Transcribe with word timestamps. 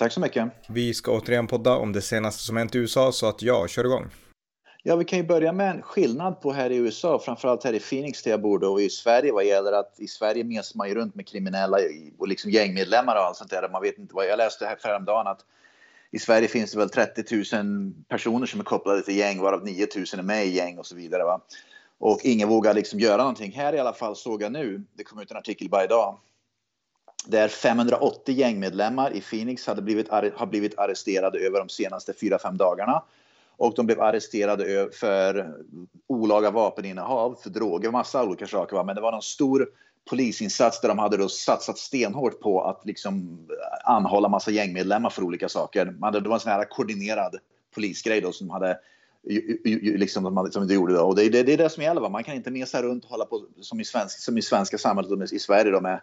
Tack 0.00 0.12
så 0.12 0.20
mycket. 0.20 0.48
Vi 0.68 0.94
ska 0.94 1.12
återigen 1.12 1.46
podda 1.46 1.76
om 1.76 1.92
det 1.92 2.02
senaste 2.02 2.42
som 2.42 2.56
hänt 2.56 2.74
i 2.74 2.78
USA, 2.78 3.12
så 3.12 3.28
att 3.28 3.42
ja, 3.42 3.68
kör 3.68 3.84
igång. 3.84 4.06
Ja, 4.82 4.96
vi 4.96 5.04
kan 5.04 5.18
ju 5.18 5.24
börja 5.24 5.52
med 5.52 5.70
en 5.70 5.82
skillnad 5.82 6.40
på 6.40 6.52
här 6.52 6.70
i 6.70 6.76
USA, 6.76 7.18
framförallt 7.18 7.64
här 7.64 7.72
i 7.72 7.80
Phoenix 7.80 8.22
där 8.22 8.30
jag 8.30 8.42
bor 8.42 8.64
och 8.64 8.80
i 8.80 8.90
Sverige 8.90 9.32
vad 9.32 9.44
gäller 9.44 9.72
att 9.72 9.94
i 9.98 10.06
Sverige 10.06 10.44
mesar 10.44 10.78
man 10.78 10.88
ju 10.88 10.94
runt 10.94 11.14
med 11.14 11.28
kriminella 11.28 11.76
och 12.18 12.28
liksom 12.28 12.50
gängmedlemmar 12.50 13.16
och 13.16 13.22
allt 13.22 13.36
sånt 13.36 13.50
där. 13.50 13.68
Man 13.72 13.82
vet 13.82 13.98
inte 13.98 14.14
vad, 14.14 14.26
jag 14.26 14.36
läste 14.36 14.66
här 14.66 14.78
häromdagen 14.82 15.26
att 15.26 15.40
i 16.10 16.18
Sverige 16.18 16.48
finns 16.48 16.72
det 16.72 16.78
väl 16.78 16.90
30 16.90 17.56
000 17.62 17.92
personer 18.08 18.46
som 18.46 18.60
är 18.60 18.64
kopplade 18.64 19.02
till 19.02 19.16
gäng, 19.16 19.40
varav 19.40 19.64
9 19.64 19.86
000 19.96 20.04
är 20.12 20.22
med 20.22 20.46
i 20.46 20.50
gäng 20.50 20.78
och 20.78 20.86
så 20.86 20.96
vidare. 20.96 21.24
Va? 21.24 21.40
Och 21.98 22.20
ingen 22.22 22.48
vågar 22.48 22.74
liksom 22.74 23.00
göra 23.00 23.16
någonting. 23.16 23.52
Här 23.52 23.72
i 23.72 23.78
alla 23.78 23.92
fall 23.92 24.16
såg 24.16 24.42
jag 24.42 24.52
nu, 24.52 24.82
det 24.94 25.04
kom 25.04 25.20
ut 25.20 25.30
en 25.30 25.36
artikel 25.36 25.68
bara 25.68 25.84
idag, 25.84 26.18
där 27.26 27.48
580 27.48 28.34
gängmedlemmar 28.34 29.12
i 29.12 29.20
Phoenix 29.20 29.66
hade 29.66 29.82
blivit, 29.82 30.08
har 30.08 30.46
blivit 30.46 30.78
arresterade 30.78 31.38
över 31.38 31.58
de 31.58 31.68
senaste 31.68 32.12
4-5 32.12 32.56
dagarna. 32.56 33.02
Och 33.56 33.74
de 33.76 33.86
blev 33.86 34.00
arresterade 34.00 34.88
för 34.92 35.54
olaga 36.06 36.50
vapeninnehav, 36.50 37.38
för 37.42 37.50
droger, 37.50 37.90
massa 37.90 38.24
olika 38.24 38.46
saker. 38.46 38.84
Men 38.84 38.94
det 38.94 39.00
var 39.00 39.12
en 39.12 39.22
stor 39.22 39.68
polisinsats 40.10 40.80
där 40.80 40.88
de 40.88 40.98
hade 40.98 41.16
då 41.16 41.28
satsat 41.28 41.78
stenhårt 41.78 42.40
på 42.40 42.64
att 42.64 42.86
liksom 42.86 43.38
anhålla 43.84 44.28
massa 44.28 44.50
gängmedlemmar 44.50 45.10
för 45.10 45.22
olika 45.22 45.48
saker. 45.48 45.84
det 45.84 46.28
var 46.28 46.34
en 46.34 46.40
sån 46.40 46.52
här 46.52 46.64
koordinerad 46.64 47.36
polisgrej 47.74 48.20
då 48.20 48.32
som 48.32 48.50
hade 48.50 48.78
liksom, 49.82 50.48
som 50.52 50.66
det 50.66 50.74
gjorde 50.74 50.94
då. 50.94 51.02
Och 51.02 51.16
det, 51.16 51.28
det, 51.28 51.42
det 51.42 51.52
är 51.52 51.56
det 51.56 51.70
som 51.70 51.82
gäller. 51.82 52.00
Va? 52.00 52.08
Man 52.08 52.24
kan 52.24 52.34
inte 52.34 52.50
mesa 52.50 52.82
runt 52.82 53.04
och 53.04 53.10
hålla 53.10 53.24
på 53.24 53.46
som 53.60 53.80
i, 53.80 53.84
svensk, 53.84 54.18
som 54.18 54.38
i 54.38 54.42
svenska 54.42 54.78
samhället 54.78 55.12
och 55.12 55.32
i 55.32 55.38
Sverige 55.38 55.70
då 55.70 55.80
med 55.80 56.00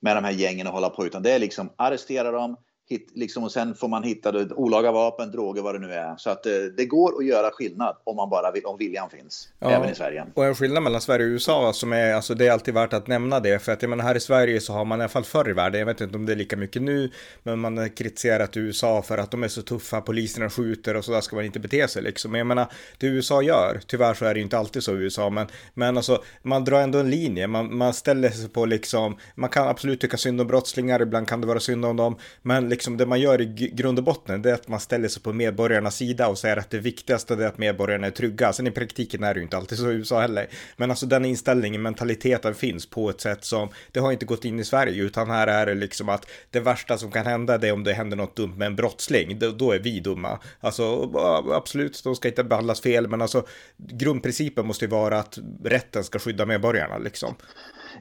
med 0.00 0.16
de 0.16 0.24
här 0.24 0.32
gängen 0.32 0.66
och 0.66 0.72
hålla 0.72 0.90
på, 0.90 1.06
utan 1.06 1.22
det 1.22 1.32
är 1.32 1.38
liksom 1.38 1.72
arrestera 1.76 2.30
dem, 2.30 2.56
hit, 2.88 3.10
liksom, 3.14 3.44
och 3.44 3.52
sen 3.52 3.74
får 3.74 3.88
man 3.88 4.02
hitta 4.02 4.32
det, 4.32 4.54
olaga 4.54 4.92
vapen, 4.92 5.30
droger, 5.30 5.62
vad 5.62 5.74
det 5.74 5.78
nu 5.78 5.92
är. 5.92 6.16
Så 6.16 6.30
att 6.30 6.46
eh, 6.46 6.52
det 6.76 6.86
går 6.86 7.18
att 7.18 7.26
göra 7.26 7.50
skillnad 7.50 7.96
om 8.04 8.16
man 8.16 8.30
bara 8.30 8.50
vill, 8.50 8.64
om 8.64 8.78
viljan 8.78 9.10
finns, 9.10 9.48
ja. 9.58 9.70
även 9.70 9.90
i 9.90 9.94
Sverige. 9.94 10.26
Och 10.34 10.44
en 10.44 10.54
skillnad 10.54 10.82
mellan 10.82 11.00
Sverige 11.00 11.26
och 11.26 11.30
USA 11.30 11.72
som 11.72 11.92
är, 11.92 12.14
alltså 12.14 12.34
det 12.34 12.46
är 12.46 12.52
alltid 12.52 12.74
värt 12.74 12.92
att 12.92 13.06
nämna 13.06 13.40
det, 13.40 13.58
för 13.58 13.72
att 13.72 13.82
jag 13.82 13.88
menar 13.88 14.04
här 14.04 14.14
i 14.14 14.20
Sverige 14.20 14.60
så 14.60 14.72
har 14.72 14.84
man 14.84 15.00
i 15.00 15.02
alla 15.02 15.08
fall 15.08 15.24
förr 15.24 15.50
i 15.50 15.52
världen, 15.52 15.78
jag 15.78 15.86
vet 15.86 16.00
inte 16.00 16.16
om 16.16 16.26
det 16.26 16.32
är 16.32 16.36
lika 16.36 16.56
mycket 16.56 16.82
nu, 16.82 17.10
men 17.42 17.58
man 17.58 17.78
har 17.78 17.88
kritiserat 17.88 18.56
USA 18.56 19.02
för 19.02 19.18
att 19.18 19.30
de 19.30 19.42
är 19.42 19.48
så 19.48 19.62
tuffa, 19.62 20.00
poliserna 20.00 20.50
skjuter 20.50 20.96
och 20.96 21.04
så 21.04 21.12
där 21.12 21.20
ska 21.20 21.36
man 21.36 21.44
inte 21.44 21.60
bete 21.60 21.88
sig 21.88 22.02
liksom. 22.02 22.30
Men 22.30 22.38
jag 22.38 22.46
menar, 22.46 22.66
det 22.98 23.06
USA 23.06 23.42
gör, 23.42 23.80
tyvärr 23.86 24.14
så 24.14 24.24
är 24.24 24.34
det 24.34 24.38
ju 24.38 24.44
inte 24.44 24.58
alltid 24.58 24.82
så 24.82 24.92
i 24.92 24.96
USA, 24.96 25.30
men, 25.30 25.46
men 25.74 25.96
alltså 25.96 26.22
man 26.42 26.64
drar 26.64 26.80
ändå 26.80 26.98
en 26.98 27.10
linje, 27.10 27.46
man, 27.46 27.76
man 27.76 27.94
ställer 27.94 28.28
sig 28.28 28.48
på 28.48 28.66
liksom, 28.66 29.18
man 29.34 29.50
kan 29.50 29.68
absolut 29.68 30.00
tycka 30.00 30.16
synd 30.16 30.40
om 30.40 30.46
brottslingar, 30.46 31.02
ibland 31.02 31.28
kan 31.28 31.40
det 31.40 31.46
vara 31.46 31.60
synd 31.60 31.84
om 31.84 31.96
dem, 31.96 32.16
men 32.42 32.73
liksom 32.74 32.96
det 32.96 33.06
man 33.06 33.20
gör 33.20 33.40
i 33.40 33.44
grund 33.72 33.98
och 33.98 34.04
botten, 34.04 34.42
det 34.42 34.50
är 34.50 34.54
att 34.54 34.68
man 34.68 34.80
ställer 34.80 35.08
sig 35.08 35.22
på 35.22 35.32
medborgarnas 35.32 35.96
sida 35.96 36.28
och 36.28 36.38
säger 36.38 36.56
att 36.56 36.70
det 36.70 36.78
viktigaste 36.78 37.34
är 37.34 37.46
att 37.46 37.58
medborgarna 37.58 38.06
är 38.06 38.10
trygga. 38.10 38.52
Sen 38.52 38.66
i 38.66 38.70
praktiken 38.70 39.24
är 39.24 39.34
det 39.34 39.38
ju 39.38 39.44
inte 39.44 39.56
alltid 39.56 39.78
så 39.78 39.90
i 39.90 39.94
USA 39.94 40.20
heller. 40.20 40.46
Men 40.76 40.90
alltså 40.90 41.06
den 41.06 41.24
inställningen, 41.24 41.82
mentaliteten 41.82 42.54
finns 42.54 42.86
på 42.86 43.10
ett 43.10 43.20
sätt 43.20 43.44
som 43.44 43.68
det 43.92 44.00
har 44.00 44.12
inte 44.12 44.26
gått 44.26 44.44
in 44.44 44.60
i 44.60 44.64
Sverige, 44.64 45.02
utan 45.02 45.30
här 45.30 45.46
är 45.46 45.66
det 45.66 45.74
liksom 45.74 46.08
att 46.08 46.26
det 46.50 46.60
värsta 46.60 46.98
som 46.98 47.10
kan 47.10 47.26
hända 47.26 47.58
det 47.58 47.68
är 47.68 47.72
om 47.72 47.84
det 47.84 47.92
händer 47.92 48.16
något 48.16 48.36
dumt 48.36 48.56
med 48.56 48.66
en 48.66 48.76
brottsling. 48.76 49.38
Då 49.38 49.72
är 49.72 49.78
vi 49.78 50.00
dumma. 50.00 50.38
Alltså 50.60 51.10
absolut, 51.52 52.04
de 52.04 52.16
ska 52.16 52.28
inte 52.28 52.44
behandlas 52.44 52.80
fel, 52.80 53.08
men 53.08 53.22
alltså 53.22 53.46
grundprincipen 53.76 54.66
måste 54.66 54.84
ju 54.84 54.90
vara 54.90 55.18
att 55.18 55.38
rätten 55.64 56.04
ska 56.04 56.18
skydda 56.18 56.46
medborgarna 56.46 56.98
liksom. 56.98 57.34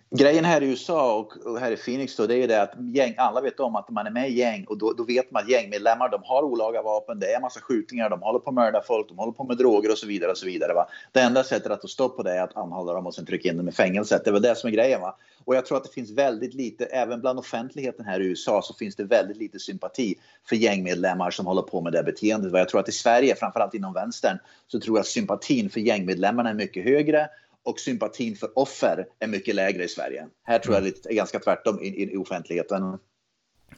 Grejen 0.10 0.46
här 0.46 0.64
i 0.64 0.66
USA 0.66 1.18
och 1.18 1.60
här 1.60 1.72
i 1.72 1.78
Phoenix 1.78 2.16
då, 2.16 2.28
det 2.28 2.36
är 2.36 2.38
ju 2.38 2.48
det 2.48 2.62
att 2.62 2.74
gäng, 2.94 3.16
alla 3.18 3.42
vet 3.42 3.60
om 3.60 3.76
att 3.76 3.90
man 3.90 4.08
är 4.08 4.12
med 4.12 4.30
i 4.30 4.34
gäng 4.34 4.64
och 4.64 4.78
då, 4.78 4.94
då 4.94 5.04
vet 5.04 5.32
man 5.32 5.44
att 5.44 5.50
gängmedlemmar, 5.50 6.10
de 6.10 6.22
har 6.24 6.44
olaga 6.44 6.82
vapen, 6.82 7.20
det 7.20 7.34
är 7.34 7.42
massa 7.42 7.60
skjutningar, 7.60 8.10
de 8.10 8.22
håller 8.22 8.40
på 8.40 8.50
att 8.50 8.56
mörda 8.56 8.82
folk, 8.82 9.10
de 9.10 9.18
håller 9.18 9.32
på 9.32 9.44
med 9.44 9.58
droger 9.58 9.92
och 9.92 9.98
så 9.98 10.08
vidare 10.08 10.32
och 10.32 10.38
så 10.38 10.46
vidare. 10.46 10.74
Va? 10.74 10.88
Det 11.12 11.20
enda 11.20 11.44
sättet 11.44 11.72
att 11.72 11.82
få 11.82 11.88
stopp 11.88 12.18
på 12.18 12.24
det 12.24 12.32
är 12.32 12.44
att 12.44 12.58
anhålla 12.58 12.94
dem 12.94 13.08
och 13.08 13.16
sen 13.16 13.26
trycka 13.26 13.50
in 13.50 13.58
dem 13.58 13.70
i 13.70 13.72
fängelset. 13.72 14.24
Det 14.24 14.30
är 14.30 14.32
väl 14.32 14.42
det 14.42 14.56
som 14.56 14.68
är 14.68 14.72
grejen. 14.72 15.02
Va? 15.02 15.18
Och 15.46 15.56
jag 15.56 15.66
tror 15.66 15.78
att 15.78 15.84
det 15.84 15.94
finns 15.94 16.12
väldigt 16.12 16.54
lite, 16.54 16.86
även 16.86 17.22
bland 17.22 17.40
offentligheten 17.40 18.06
här 18.06 18.20
i 18.20 18.26
USA, 18.26 18.62
så 18.62 18.74
finns 18.74 18.96
det 18.96 19.04
väldigt 19.04 19.38
lite 19.38 19.60
sympati 19.60 20.16
för 20.50 20.56
gängmedlemmar 20.56 21.32
som 21.32 21.46
håller 21.46 21.62
på 21.62 21.82
med 21.82 21.94
det 21.94 22.04
beteendet. 22.04 22.54
Jag 22.54 22.70
tror 22.70 22.80
att 22.80 22.90
i 22.90 22.92
Sverige, 22.92 23.36
framförallt 23.36 23.74
inom 23.74 23.94
vänstern, 23.94 24.38
så 24.68 24.80
tror 24.80 24.98
jag 24.98 25.02
att 25.02 25.08
sympatin 25.08 25.70
för 25.70 25.80
gängmedlemmarna 25.80 26.50
är 26.50 26.54
mycket 26.54 26.84
högre 26.84 27.30
och 27.64 27.80
sympatin 27.80 28.36
för 28.36 28.60
offer 28.60 29.08
är 29.20 29.28
mycket 29.28 29.56
lägre 29.56 29.84
i 29.84 29.88
Sverige. 29.88 30.28
Här 30.44 30.60
tror 30.60 30.76
jag 30.76 30.84
det 30.84 31.06
är 31.06 31.14
ganska 31.14 31.40
tvärtom 31.40 31.80
i, 31.82 32.14
i 32.14 32.18
offentligheten. 32.18 33.00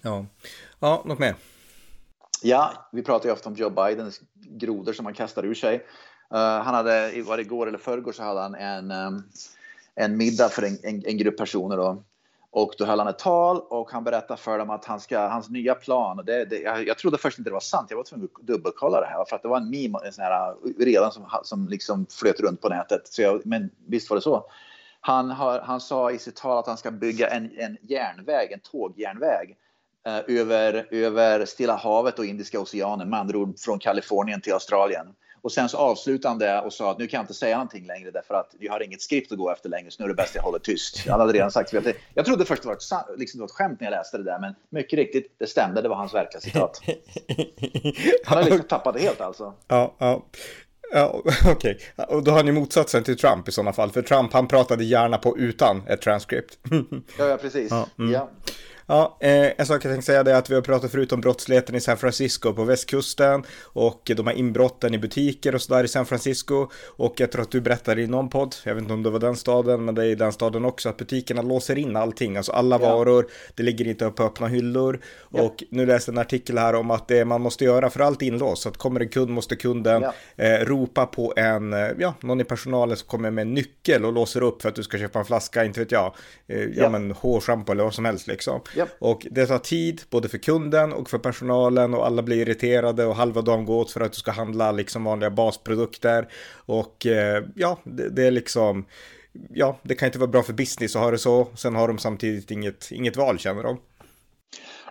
Ja. 0.01 0.25
ja, 0.79 1.03
något 1.06 1.19
mer? 1.19 1.35
Ja, 2.41 2.90
vi 2.91 3.03
pratar 3.03 3.29
ju 3.29 3.34
ofta 3.34 3.50
om 3.50 3.56
Joe 3.56 3.69
Bidens 3.69 4.22
grodor 4.34 4.94
som 4.94 5.06
han 5.06 5.13
kastar 5.13 5.45
ur 5.45 5.56
sig. 5.56 5.75
Uh, 6.34 6.40
han 6.40 6.75
hade, 6.75 7.22
var 7.22 7.38
det 7.38 7.44
igår 7.44 7.68
eller 7.68 7.78
förrgår 7.78 8.12
så 8.12 8.24
hade 8.24 8.40
han 8.40 8.56
en, 8.56 8.91
um, 8.91 9.24
en 9.95 10.18
middag 10.18 10.50
för 10.50 10.62
en, 10.62 10.78
en, 10.84 11.06
en 11.06 11.18
grupp 11.18 11.38
personer 11.38 11.78
då. 11.78 12.03
Och 12.55 12.73
då 12.77 12.85
höll 12.85 12.99
han 12.99 13.07
ett 13.07 13.19
tal 13.19 13.59
och 13.59 13.91
han 13.91 14.03
berättade 14.03 14.41
för 14.41 14.57
dem 14.57 14.69
att 14.69 14.85
han 14.85 14.99
ska, 14.99 15.27
hans 15.27 15.49
nya 15.49 15.75
plan, 15.75 16.21
det, 16.25 16.45
det, 16.45 16.59
jag, 16.59 16.88
jag 16.88 16.97
trodde 16.97 17.17
först 17.17 17.38
inte 17.38 17.49
det 17.49 17.53
var 17.53 17.59
sant, 17.59 17.88
jag 17.89 17.97
var 17.97 18.03
tvungen 18.03 18.29
att 18.35 18.47
dubbelkolla 18.47 19.01
det 19.01 19.07
här 19.07 19.25
för 19.25 19.35
att 19.35 19.41
det 19.41 19.47
var 19.47 19.57
en 19.57 19.69
meme 19.69 19.99
en 20.05 20.13
sån 20.13 20.23
här, 20.23 20.51
uh, 20.51 20.85
redan 20.85 21.11
som, 21.11 21.25
som 21.44 21.67
liksom 21.67 22.05
flöt 22.09 22.39
runt 22.39 22.61
på 22.61 22.69
nätet. 22.69 23.07
Så 23.07 23.21
jag, 23.21 23.45
men 23.45 23.69
visst 23.88 24.09
var 24.09 24.17
det 24.17 24.21
så. 24.21 24.49
Han, 24.99 25.31
har, 25.31 25.59
han 25.59 25.81
sa 25.81 26.11
i 26.11 26.19
sitt 26.19 26.35
tal 26.35 26.57
att 26.57 26.67
han 26.67 26.77
ska 26.77 26.91
bygga 26.91 27.27
en, 27.27 27.51
en 27.57 27.77
järnväg, 27.81 28.51
en 28.51 28.59
tågjärnväg 28.59 29.57
eh, 30.05 30.38
över, 30.38 30.88
över 30.91 31.45
Stilla 31.45 31.75
havet 31.75 32.19
och 32.19 32.25
Indiska 32.25 32.59
oceanen, 32.59 33.09
med 33.09 33.19
andra 33.19 33.38
ord 33.38 33.59
från 33.59 33.79
Kalifornien 33.79 34.41
till 34.41 34.53
Australien. 34.53 35.07
Och 35.45 35.51
sen 35.51 35.69
så 35.69 35.78
avslutade 35.78 36.29
han 36.29 36.39
det 36.39 36.61
och 36.61 36.73
sa 36.73 36.91
att 36.91 37.00
nu 37.00 37.07
kan 37.07 37.17
jag 37.17 37.23
inte 37.23 37.33
säga 37.33 37.56
någonting 37.56 37.85
längre 37.88 38.11
därför 38.11 38.33
att 38.33 38.56
vi 38.59 38.67
har 38.67 38.83
inget 38.83 39.01
skript 39.01 39.31
att 39.31 39.38
gå 39.38 39.51
efter 39.51 39.69
längre 39.69 39.91
så 39.91 40.03
nu 40.03 40.06
är 40.06 40.09
det 40.09 40.16
bäst 40.16 40.29
att 40.29 40.35
jag 40.35 40.44
håller 40.44 40.59
tyst. 40.59 41.07
Han 41.07 41.19
hade 41.19 41.33
redan 41.33 41.51
sagt 41.51 41.69
så. 41.69 41.81
Jag 42.13 42.25
trodde 42.25 42.45
först 42.45 42.61
det 42.61 42.67
var 42.67 42.75
ett, 42.75 43.19
liksom, 43.19 43.38
det 43.38 43.41
var 43.41 43.47
ett 43.47 43.51
skämt 43.51 43.79
när 43.79 43.88
jag 43.88 43.91
läste 43.91 44.17
det 44.17 44.23
där 44.23 44.39
men 44.39 44.56
mycket 44.69 44.97
riktigt, 44.97 45.35
det 45.38 45.47
stämde. 45.47 45.81
Det 45.81 45.89
var 45.89 45.95
hans 45.95 46.13
verkliga 46.13 46.41
citat. 46.41 46.81
Han 48.25 48.38
har 48.38 48.44
liksom 48.44 48.67
tappat 48.67 48.94
det 48.94 49.00
helt 49.00 49.22
alltså. 49.22 49.53
Ja, 49.67 49.95
ja. 49.97 50.25
Ja, 50.91 51.22
Okej, 51.51 51.77
okay. 51.95 52.16
och 52.16 52.23
då 52.23 52.31
har 52.31 52.44
ni 52.44 52.51
motsatsen 52.51 53.03
till 53.03 53.17
Trump 53.17 53.47
i 53.47 53.51
sådana 53.51 53.73
fall. 53.73 53.91
För 53.91 54.01
Trump 54.01 54.33
han 54.33 54.47
pratade 54.47 54.83
gärna 54.83 55.17
på 55.17 55.38
utan 55.38 55.88
ett 55.88 56.01
transkript. 56.01 56.57
ja, 57.17 57.25
ja, 57.27 57.38
precis. 57.38 57.72
Ja, 57.72 57.88
mm. 58.00 58.12
ja. 58.12 58.29
Ja, 58.88 59.18
eh, 59.19 59.51
en 59.57 59.66
sak 59.66 59.85
jag 59.85 59.91
tänkte 59.91 60.06
säga 60.06 60.19
är 60.19 60.34
att 60.34 60.50
vi 60.50 60.56
har 60.56 60.62
pratat 60.62 60.91
förut 60.91 61.12
om 61.12 61.22
brottsligheten 61.22 61.75
i 61.75 61.81
San 61.81 61.97
Francisco 61.97 62.53
på 62.53 62.63
västkusten 62.63 63.44
och 63.63 64.12
de 64.16 64.28
här 64.28 64.34
inbrotten 64.34 64.94
i 64.94 64.97
butiker 64.97 65.56
och 65.56 65.62
sådär 65.62 65.84
i 65.84 65.88
San 65.88 66.06
Francisco. 66.06 66.68
Och 66.85 67.19
jag 67.19 67.31
tror 67.31 67.41
att 67.41 67.51
du 67.51 67.62
berättade 67.62 68.01
i 68.01 68.07
någon 68.07 68.29
podd, 68.29 68.56
jag 68.63 68.75
vet 68.75 68.81
inte 68.81 68.94
om 68.94 69.03
det 69.03 69.09
var 69.09 69.19
den 69.19 69.35
staden, 69.35 69.85
men 69.85 69.95
det 69.95 70.06
är 70.06 70.07
i 70.07 70.16
den 70.16 70.31
staden 70.31 70.66
också, 70.66 70.90
att 70.90 70.98
butikerna 70.98 71.42
låser 71.42 71.77
in 71.77 71.95
allting, 71.95 72.38
alltså 72.38 72.51
alla 72.51 72.80
ja. 72.81 72.95
varor, 72.95 73.27
det 73.56 73.63
ligger 73.63 73.88
inte 73.88 74.09
på 74.09 74.24
öppna 74.24 74.48
hyllor. 74.48 75.00
Ja. 75.30 75.42
Och 75.42 75.63
nu 75.69 75.86
läste 75.86 76.12
jag 76.12 76.15
en 76.15 76.21
artikel 76.21 76.57
här 76.57 76.75
om 76.75 76.92
att 76.92 77.07
det 77.07 77.25
man 77.25 77.42
måste 77.42 77.65
göra 77.65 77.89
för 77.89 78.00
allt 78.00 78.21
inlås, 78.21 78.62
så 78.62 78.69
att 78.69 78.77
kommer 78.77 79.00
en 79.00 79.09
kund 79.09 79.30
måste 79.30 79.56
kunden 79.56 80.01
ja. 80.01 80.13
eh, 80.45 80.65
ropa 80.65 81.06
på 81.06 81.33
en, 81.36 81.74
eh, 81.74 81.89
ja, 82.00 82.13
någon 82.19 82.42
i 82.42 82.44
personalen 82.44 82.98
som 82.98 83.07
kommer 83.07 83.31
med 83.31 83.42
en 83.42 83.54
nyckel 83.54 84.06
och 84.06 84.13
låser 84.13 84.44
upp 84.44 84.62
för 84.62 84.69
att 84.69 84.75
du 84.75 84.83
ska 84.83 84.98
köpa 84.98 85.19
en 85.19 85.25
flaska, 85.25 85.65
inte 85.65 85.80
vet 85.80 85.92
jag, 85.92 86.15
eh, 86.48 86.59
ja, 86.59 86.89
men 86.89 87.12
hårschampo 87.12 87.71
eller 87.71 87.83
vad 87.83 87.94
som 87.94 88.06
helst 88.06 88.27
liksom. 88.27 88.62
Yep. 88.75 88.89
Och 89.00 89.27
det 89.31 89.45
tar 89.45 89.60
tid 89.60 90.01
både 90.10 90.30
för 90.30 90.38
kunden 90.38 90.94
och 90.94 91.10
för 91.10 91.18
personalen 91.18 91.94
och 91.94 92.06
alla 92.06 92.22
blir 92.22 92.38
irriterade 92.38 93.06
och 93.06 93.16
halva 93.16 93.42
dagen 93.42 93.66
går 93.66 93.81
åt 93.81 93.92
för 93.92 94.01
att 94.01 94.12
du 94.12 94.18
ska 94.18 94.31
handla 94.31 94.72
liksom 94.72 95.04
vanliga 95.04 95.30
basprodukter. 95.30 96.27
Och 96.56 97.06
eh, 97.06 97.44
ja, 97.56 97.80
det, 97.83 98.10
det, 98.10 98.27
är 98.27 98.31
liksom, 98.31 98.86
ja, 99.50 99.80
det 99.83 99.95
kan 99.95 100.06
inte 100.06 100.19
vara 100.19 100.31
bra 100.31 100.44
för 100.44 100.54
business 100.54 100.95
att 100.95 101.01
ha 101.01 101.12
det 101.12 101.18
så. 101.18 101.48
Sen 101.56 101.75
har 101.75 101.88
de 101.88 101.98
samtidigt 101.98 102.51
inget, 102.51 102.92
inget 102.92 103.18
val 103.18 103.39
känner 103.39 103.63
de. 103.63 103.80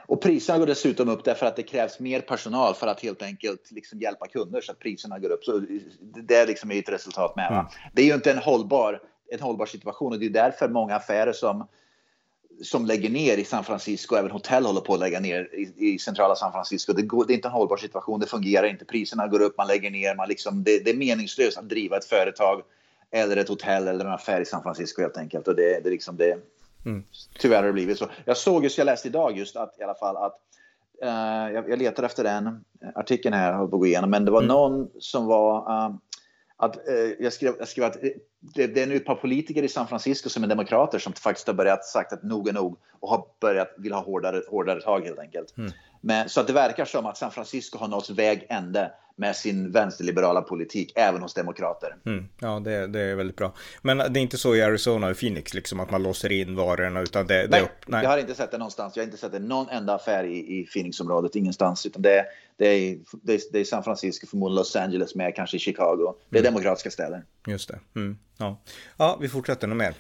Och 0.07 0.23
priserna 0.23 0.59
går 0.59 0.67
dessutom 0.67 1.09
upp 1.09 1.25
därför 1.25 1.47
att 1.47 1.57
det 1.57 1.63
krävs 1.63 2.01
mer 2.01 2.21
personal 2.21 2.75
för 2.75 2.87
att 2.87 3.01
helt 3.01 3.23
enkelt 3.23 3.71
liksom 3.71 4.01
hjälpa 4.01 4.27
kunder 4.27 4.61
så 4.61 4.73
att 4.73 4.79
priserna 4.79 5.19
går 5.19 5.31
upp. 5.31 5.45
Så 5.45 5.63
det 6.29 6.35
är 6.35 6.47
liksom 6.47 6.71
ett 6.71 6.89
resultat 6.89 7.37
med. 7.37 7.53
Mm. 7.53 7.65
Det 7.93 8.03
är 8.03 8.07
ju 8.07 8.15
inte 8.15 8.31
en 8.33 8.39
hållbar, 8.39 9.01
en 9.33 9.41
hållbar 9.41 9.67
situation 9.67 10.13
och 10.13 10.19
det 10.19 10.27
är 10.27 10.31
därför 10.31 10.69
många 10.69 10.95
affärer 10.95 11.33
som 11.33 11.69
som 12.63 12.87
lägger 12.87 13.11
ner 13.11 13.37
i 13.37 13.45
San 13.45 13.65
Francisco, 13.65 14.17
även 14.17 14.31
hotell 14.31 14.67
håller 14.67 14.81
på 14.81 14.95
att 14.95 15.01
lägga 15.01 15.21
ner 15.21 15.49
i, 15.53 15.95
i 15.95 15.99
centrala 15.99 16.35
San 16.35 16.53
Francisco. 16.53 16.93
Det, 16.93 17.03
går, 17.03 17.25
det, 17.25 17.33
är 17.33 17.35
inte 17.35 17.49
en 17.49 17.53
hållbar 17.53 17.77
situation, 17.77 18.21
det 18.21 18.27
fungerar 18.27 18.67
inte, 18.67 18.85
priserna 18.85 19.27
går 19.27 19.43
upp, 19.43 19.59
man 19.59 19.67
lägger 19.67 19.91
ner, 19.91 20.15
man 20.15 20.29
liksom, 20.29 20.65
det, 20.65 20.85
det 20.85 20.91
är 20.91 20.95
meningslöst 20.95 21.59
att 21.59 21.69
driva 21.69 21.97
ett 21.97 22.05
företag 22.05 22.63
eller 23.11 23.37
ett 23.37 23.49
hotell 23.49 23.89
eller 23.89 24.05
en 24.05 24.13
affär 24.13 24.41
i 24.41 24.45
San 24.45 24.63
Francisco 24.63 25.03
helt 25.03 25.17
enkelt. 25.17 25.49
Och 25.49 25.57
det, 25.57 25.81
det, 25.85 25.91
liksom 25.91 26.17
det, 26.17 26.39
mm. 26.87 27.05
Tyvärr 27.39 27.57
har 27.57 27.67
det 27.67 27.73
blivit 27.73 27.99
så. 27.99 28.07
Jag 28.25 28.37
såg 28.37 28.65
just, 28.65 28.79
jag 28.79 28.85
läste 28.85 29.09
idag 29.09 29.39
just 29.39 29.57
att 29.57 29.81
i 29.81 29.83
alla 29.83 29.95
fall 29.95 30.17
att 30.17 30.41
uh, 31.03 31.55
jag, 31.55 31.71
jag 31.71 31.79
letar 31.79 32.03
efter 32.03 32.25
den 32.25 32.65
artikeln 32.95 33.35
här, 33.35 33.53
har 33.53 33.67
på 33.67 33.77
att 33.77 33.81
gå 33.81 33.87
igenom, 33.87 34.11
men 34.11 34.25
det 34.25 34.31
var 34.31 34.43
mm. 34.43 34.49
någon 34.49 34.91
som 34.99 35.27
var 35.27 35.59
uh, 35.59 35.97
att, 36.57 36.89
eh, 36.89 36.95
jag, 37.19 37.33
skrev, 37.33 37.55
jag 37.59 37.69
skrev 37.69 37.85
att 37.85 38.05
eh, 38.05 38.11
det, 38.41 38.67
det, 38.67 38.83
är 38.83 38.87
nu 38.87 38.97
ett 38.97 39.05
par 39.05 39.15
politiker 39.15 39.63
i 39.63 39.69
San 39.69 39.89
Francisco 39.89 40.29
som 40.29 40.45
är 40.45 40.49
demokrater 40.49 40.99
som 40.99 41.13
faktiskt 41.13 41.47
har 41.47 41.55
börjat 41.55 41.85
sagt 41.85 42.13
att 42.13 42.23
nog 42.23 42.49
är 42.49 42.53
nog 42.53 42.79
och 43.01 43.09
har 43.09 43.27
börjat 43.41 43.75
vill 43.79 43.93
ha 43.93 44.01
hårdare, 44.01 44.43
hårdare 44.49 44.81
tag 44.81 45.05
helt 45.05 45.19
enkelt. 45.19 45.57
Mm. 45.57 45.73
Men, 46.05 46.29
så 46.29 46.41
att 46.41 46.47
det 46.47 46.53
verkar 46.53 46.85
som 46.85 47.07
att 47.07 47.17
San 47.17 47.31
Francisco 47.31 47.79
har 47.79 47.89
nått 47.89 48.11
väg 48.11 48.47
ände 48.49 48.91
med 49.17 49.37
sin 49.37 49.73
vänsterliberala 49.73 50.43
politik, 50.43 50.93
även 50.97 51.23
hos 51.23 51.35
demokrater. 51.35 51.97
Mm. 52.07 52.29
Ja, 52.41 52.61
det, 52.65 52.87
det, 52.87 53.01
är 53.01 53.15
väldigt 53.15 53.37
bra. 53.37 53.53
Men 53.83 53.99
det 53.99 54.21
är 54.21 54.23
inte 54.23 54.39
så 54.39 54.55
i 54.55 54.63
Arizona 54.63 55.09
och 55.09 55.17
Phoenix, 55.17 55.55
liksom 55.55 55.81
att 55.81 55.91
man 55.91 56.03
låser 56.03 56.33
in 56.33 56.57
varorna, 56.57 57.01
utan 57.01 57.27
det, 57.27 57.47
nej, 57.51 57.61
det 57.61 57.69
nej, 57.87 58.03
jag 58.03 58.11
har 58.11 58.19
inte 58.19 58.35
sett 58.35 58.51
det 58.51 58.59
någonstans. 58.59 58.97
Jag 58.97 59.03
har 59.03 59.07
inte 59.07 59.19
sett 59.19 59.33
det 59.33 59.39
någon 59.39 59.69
enda 59.69 59.95
affär 59.95 60.25
i, 60.25 60.61
i 60.61 60.67
Phoenixområdet, 60.67 61.37
ingenstans, 61.37 61.87
utan 61.87 62.03
det, 62.03 62.25
det, 62.57 62.67
är, 62.67 62.99
det, 63.23 63.35
är, 63.35 63.41
det 63.53 63.59
är 63.59 63.65
San 63.65 63.85
Francisco, 63.85 64.27
förmodligen 64.27 64.57
Los 64.57 64.77
Angeles 64.77 65.15
med, 65.15 65.35
kanske 65.35 65.59
Chicago. 65.59 66.15
Det 66.31 66.39
är 66.39 66.41
mm. 66.41 66.53
demokratiska 66.53 66.91
städer. 66.91 67.25
Just 67.47 67.69
det. 67.69 67.79
Mm. 67.97 68.19
Ja. 68.39 68.63
ja, 68.97 69.19
vi 69.21 69.29
fortsätter 69.29 69.67
nog 69.67 69.77
mer. 69.77 69.95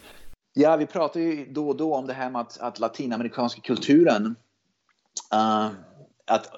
Ja, 0.55 0.77
vi 0.77 0.87
pratar 0.87 1.21
ju 1.21 1.47
då 1.51 1.69
och 1.69 1.77
då 1.77 1.95
om 1.95 2.07
det 2.07 2.13
här 2.13 2.31
med 2.31 2.41
att, 2.41 2.61
att 2.61 2.79
latinamerikanska 2.79 3.61
kulturen 3.61 4.37
uh, 5.35 5.71
att 6.27 6.53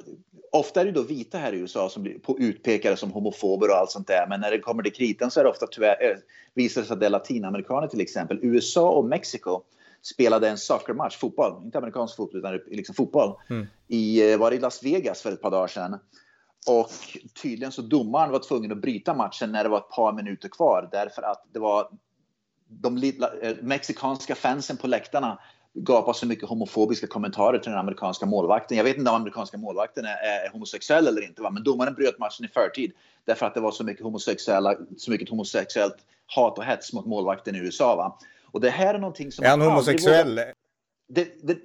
ofta 0.52 0.80
är 0.80 0.84
det 0.84 0.92
då 0.92 1.02
vita 1.02 1.38
här 1.38 1.52
i 1.52 1.58
USA 1.58 1.88
som 1.88 2.02
blir 2.02 2.18
utpekade 2.38 2.96
som 2.96 3.10
homofober 3.10 3.70
och 3.70 3.76
allt 3.76 3.90
sånt 3.90 4.06
där. 4.06 4.26
Men 4.28 4.40
när 4.40 4.50
det 4.50 4.58
kommer 4.58 4.82
till 4.82 4.92
kritan 4.92 5.30
så 5.30 5.40
är 5.40 5.44
det 5.44 5.50
ofta 5.50 5.66
tyvärr, 5.66 6.10
eh, 6.10 6.16
visar 6.54 6.80
det 6.80 6.86
sig 6.86 6.94
att 6.94 7.00
det 7.00 7.06
är 7.06 7.10
latinamerikaner 7.10 7.88
till 7.88 8.00
exempel. 8.00 8.38
USA 8.42 8.90
och 8.90 9.04
Mexiko 9.04 9.62
spelade 10.02 10.48
en 10.48 10.58
soccermatch, 10.58 11.16
fotboll, 11.16 11.64
inte 11.64 11.78
amerikansk 11.78 12.16
fotboll 12.16 12.38
utan 12.38 12.60
liksom 12.66 12.94
fotboll, 12.94 13.34
mm. 13.50 13.66
i, 13.88 14.32
eh, 14.32 14.38
var 14.38 14.52
i 14.52 14.58
Las 14.58 14.82
Vegas 14.82 15.22
för 15.22 15.32
ett 15.32 15.42
par 15.42 15.50
dagar 15.50 15.66
sedan. 15.66 15.98
Och 16.70 16.90
tydligen 17.42 17.72
så 17.72 17.82
domaren 17.82 18.32
var 18.32 18.38
tvungen 18.38 18.72
att 18.72 18.80
bryta 18.80 19.14
matchen 19.14 19.52
när 19.52 19.64
det 19.64 19.70
var 19.70 19.78
ett 19.78 19.90
par 19.90 20.12
minuter 20.12 20.48
kvar 20.48 20.88
därför 20.92 21.22
att 21.22 21.46
det 21.52 21.58
var 21.58 21.88
de 22.68 22.96
eh, 23.42 23.56
mexikanska 23.62 24.34
fansen 24.34 24.76
på 24.76 24.86
läktarna 24.86 25.38
gapar 25.76 26.12
så 26.12 26.26
mycket 26.26 26.48
homofobiska 26.48 27.06
kommentarer 27.06 27.58
till 27.58 27.70
den 27.70 27.80
amerikanska 27.80 28.26
målvakten. 28.26 28.76
Jag 28.76 28.84
vet 28.84 28.96
inte 28.96 29.10
om 29.10 29.16
amerikanska 29.16 29.58
målvakten 29.58 30.04
är, 30.04 30.16
är 30.46 30.50
homosexuell 30.52 31.06
eller 31.06 31.22
inte, 31.22 31.42
va? 31.42 31.50
men 31.50 31.64
domaren 31.64 31.94
bröt 31.94 32.18
matchen 32.18 32.44
i 32.44 32.48
förtid 32.48 32.92
därför 33.24 33.46
att 33.46 33.54
det 33.54 33.60
var 33.60 33.70
så 33.70 33.84
mycket, 33.84 34.04
homosexuella, 34.04 34.76
så 34.96 35.10
mycket 35.10 35.28
homosexuellt 35.28 35.96
hat 36.26 36.58
och 36.58 36.64
hets 36.64 36.92
mot 36.92 37.06
målvakten 37.06 37.56
i 37.56 37.58
USA. 37.58 37.96
Va? 37.96 38.18
Och 38.50 38.60
det 38.60 38.70
här 38.70 38.94
är 38.94 38.98
någonting 38.98 39.32
som... 39.32 39.44
Är 39.44 39.48
han 39.48 39.60
homosexuell? 39.60 40.34
Det, 41.08 41.42
det, 41.42 41.58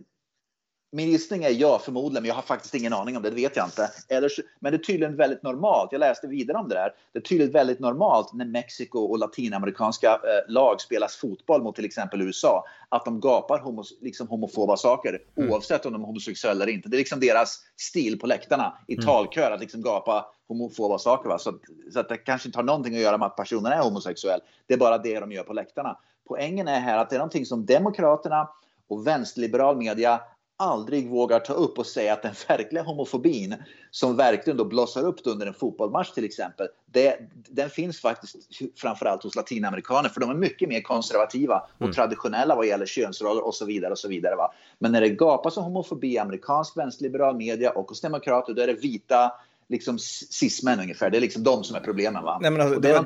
min 0.92 1.10
gissning 1.10 1.44
är 1.44 1.50
ja, 1.50 1.80
förmodligen, 1.80 2.24
men 2.24 2.28
jag 2.28 2.36
har 2.36 2.42
faktiskt 2.42 2.76
ingen 2.76 2.94
aning 2.94 3.18
om 3.18 3.24
det, 3.24 3.30
det 3.30 3.36
vet 3.36 3.56
jag 3.56 3.68
inte. 3.68 3.92
Eller, 4.10 4.32
men 4.60 4.72
det 4.72 4.78
är 4.78 4.84
tydligen 4.84 5.16
väldigt 5.16 5.44
normalt, 5.44 5.92
jag 5.92 6.00
läste 6.00 6.28
vidare 6.28 6.58
om 6.58 6.70
det 6.70 6.76
där, 6.76 6.94
det 7.14 7.20
är 7.20 7.24
tydligen 7.24 7.54
väldigt 7.54 7.80
normalt 7.80 8.34
när 8.34 8.46
Mexiko 8.46 9.00
och 9.00 9.20
latinamerikanska 9.20 10.12
eh, 10.14 10.52
lag 10.52 10.82
spelas 10.82 11.16
fotboll 11.16 11.64
mot 11.64 11.76
till 11.76 11.86
exempel 11.86 12.22
USA, 12.22 12.66
att 12.90 13.06
de 13.06 13.20
gapar 13.20 13.60
homo, 13.60 13.84
liksom 14.02 14.28
homofoba 14.28 14.78
saker, 14.78 15.22
mm. 15.38 15.52
oavsett 15.52 15.86
om 15.86 15.94
de 15.94 16.02
är 16.02 16.06
homosexuella 16.06 16.64
eller 16.64 16.74
inte. 16.74 16.90
Det 16.90 16.96
är 16.96 17.00
liksom 17.00 17.20
deras 17.20 17.60
stil 17.78 18.20
på 18.20 18.28
läktarna 18.28 18.78
i 18.88 18.94
mm. 18.94 19.06
talkör, 19.06 19.52
att 19.52 19.60
liksom 19.60 19.82
gapa 19.82 20.26
homofoba 20.48 20.98
saker. 20.98 21.30
Va? 21.30 21.38
Så, 21.38 21.54
så 21.94 22.00
att 22.00 22.10
det 22.10 22.18
kanske 22.18 22.48
inte 22.48 22.58
har 22.58 22.64
någonting 22.64 22.96
att 22.96 23.02
göra 23.02 23.18
med 23.18 23.26
att 23.26 23.36
personen 23.36 23.72
är 23.72 23.84
homosexuell, 23.84 24.40
det 24.68 24.74
är 24.74 24.78
bara 24.78 24.98
det 24.98 25.20
de 25.20 25.32
gör 25.32 25.44
på 25.44 25.54
läktarna. 25.54 25.98
Poängen 26.28 26.68
är 26.68 26.80
här 26.80 26.98
att 26.98 27.10
det 27.10 27.16
är 27.16 27.20
någonting 27.20 27.46
som 27.46 27.66
Demokraterna 27.66 28.50
och 28.88 29.08
vänsterliberal 29.08 29.78
media 29.78 30.22
aldrig 30.62 31.10
vågar 31.10 31.40
ta 31.40 31.54
upp 31.54 31.78
och 31.78 31.86
säga 31.86 32.14
att 32.14 32.22
den 32.22 32.34
verkliga 32.48 32.84
homofobin 32.84 33.56
som 33.92 34.18
verkligen 34.18 34.58
då 34.58 34.66
blossar 34.66 35.06
upp 35.06 35.20
under 35.26 35.48
en 35.48 35.54
fotbollsmatch 35.54 36.12
till 36.12 36.26
exempel, 36.26 36.68
det, 36.86 37.18
den 37.32 37.70
finns 37.70 38.02
faktiskt 38.02 38.36
framförallt 38.76 39.24
hos 39.24 39.36
latinamerikaner 39.36 40.10
för 40.10 40.22
de 40.22 40.30
är 40.30 40.34
mycket 40.34 40.70
mer 40.70 40.82
konservativa 40.82 41.64
och 41.74 41.82
mm. 41.82 41.94
traditionella 41.94 42.56
vad 42.56 42.68
gäller 42.68 42.86
könsroller 42.86 43.46
och 43.46 43.56
så 43.56 43.66
vidare. 43.66 43.92
och 43.92 43.98
så 43.98 44.08
vidare. 44.08 44.36
Va? 44.36 44.54
Men 44.80 44.92
när 44.92 45.02
det 45.02 45.10
gapas 45.10 45.58
om 45.58 45.64
homofobi 45.64 46.14
i 46.14 46.18
amerikansk 46.18 46.78
vänsterliberal 46.78 47.36
media 47.36 47.72
och 47.72 47.90
hos 47.90 48.02
demokrater, 48.02 48.54
då 48.54 48.62
är 48.62 48.68
det 48.68 48.74
vita 48.74 49.32
liksom 49.72 50.00
cismen 50.00 50.80
ungefär. 50.80 51.10
Det 51.10 51.18
är 51.18 51.22
liksom 51.22 51.44
de 51.44 51.64
som 51.64 51.76
är 51.76 51.80
problemen. 51.80 52.24
Va? 52.24 52.40
Nej, 52.42 52.52
men 52.52 52.62
alltså, 52.62 52.80
det, 52.80 52.88
det, 52.88 52.94
var, 52.94 53.00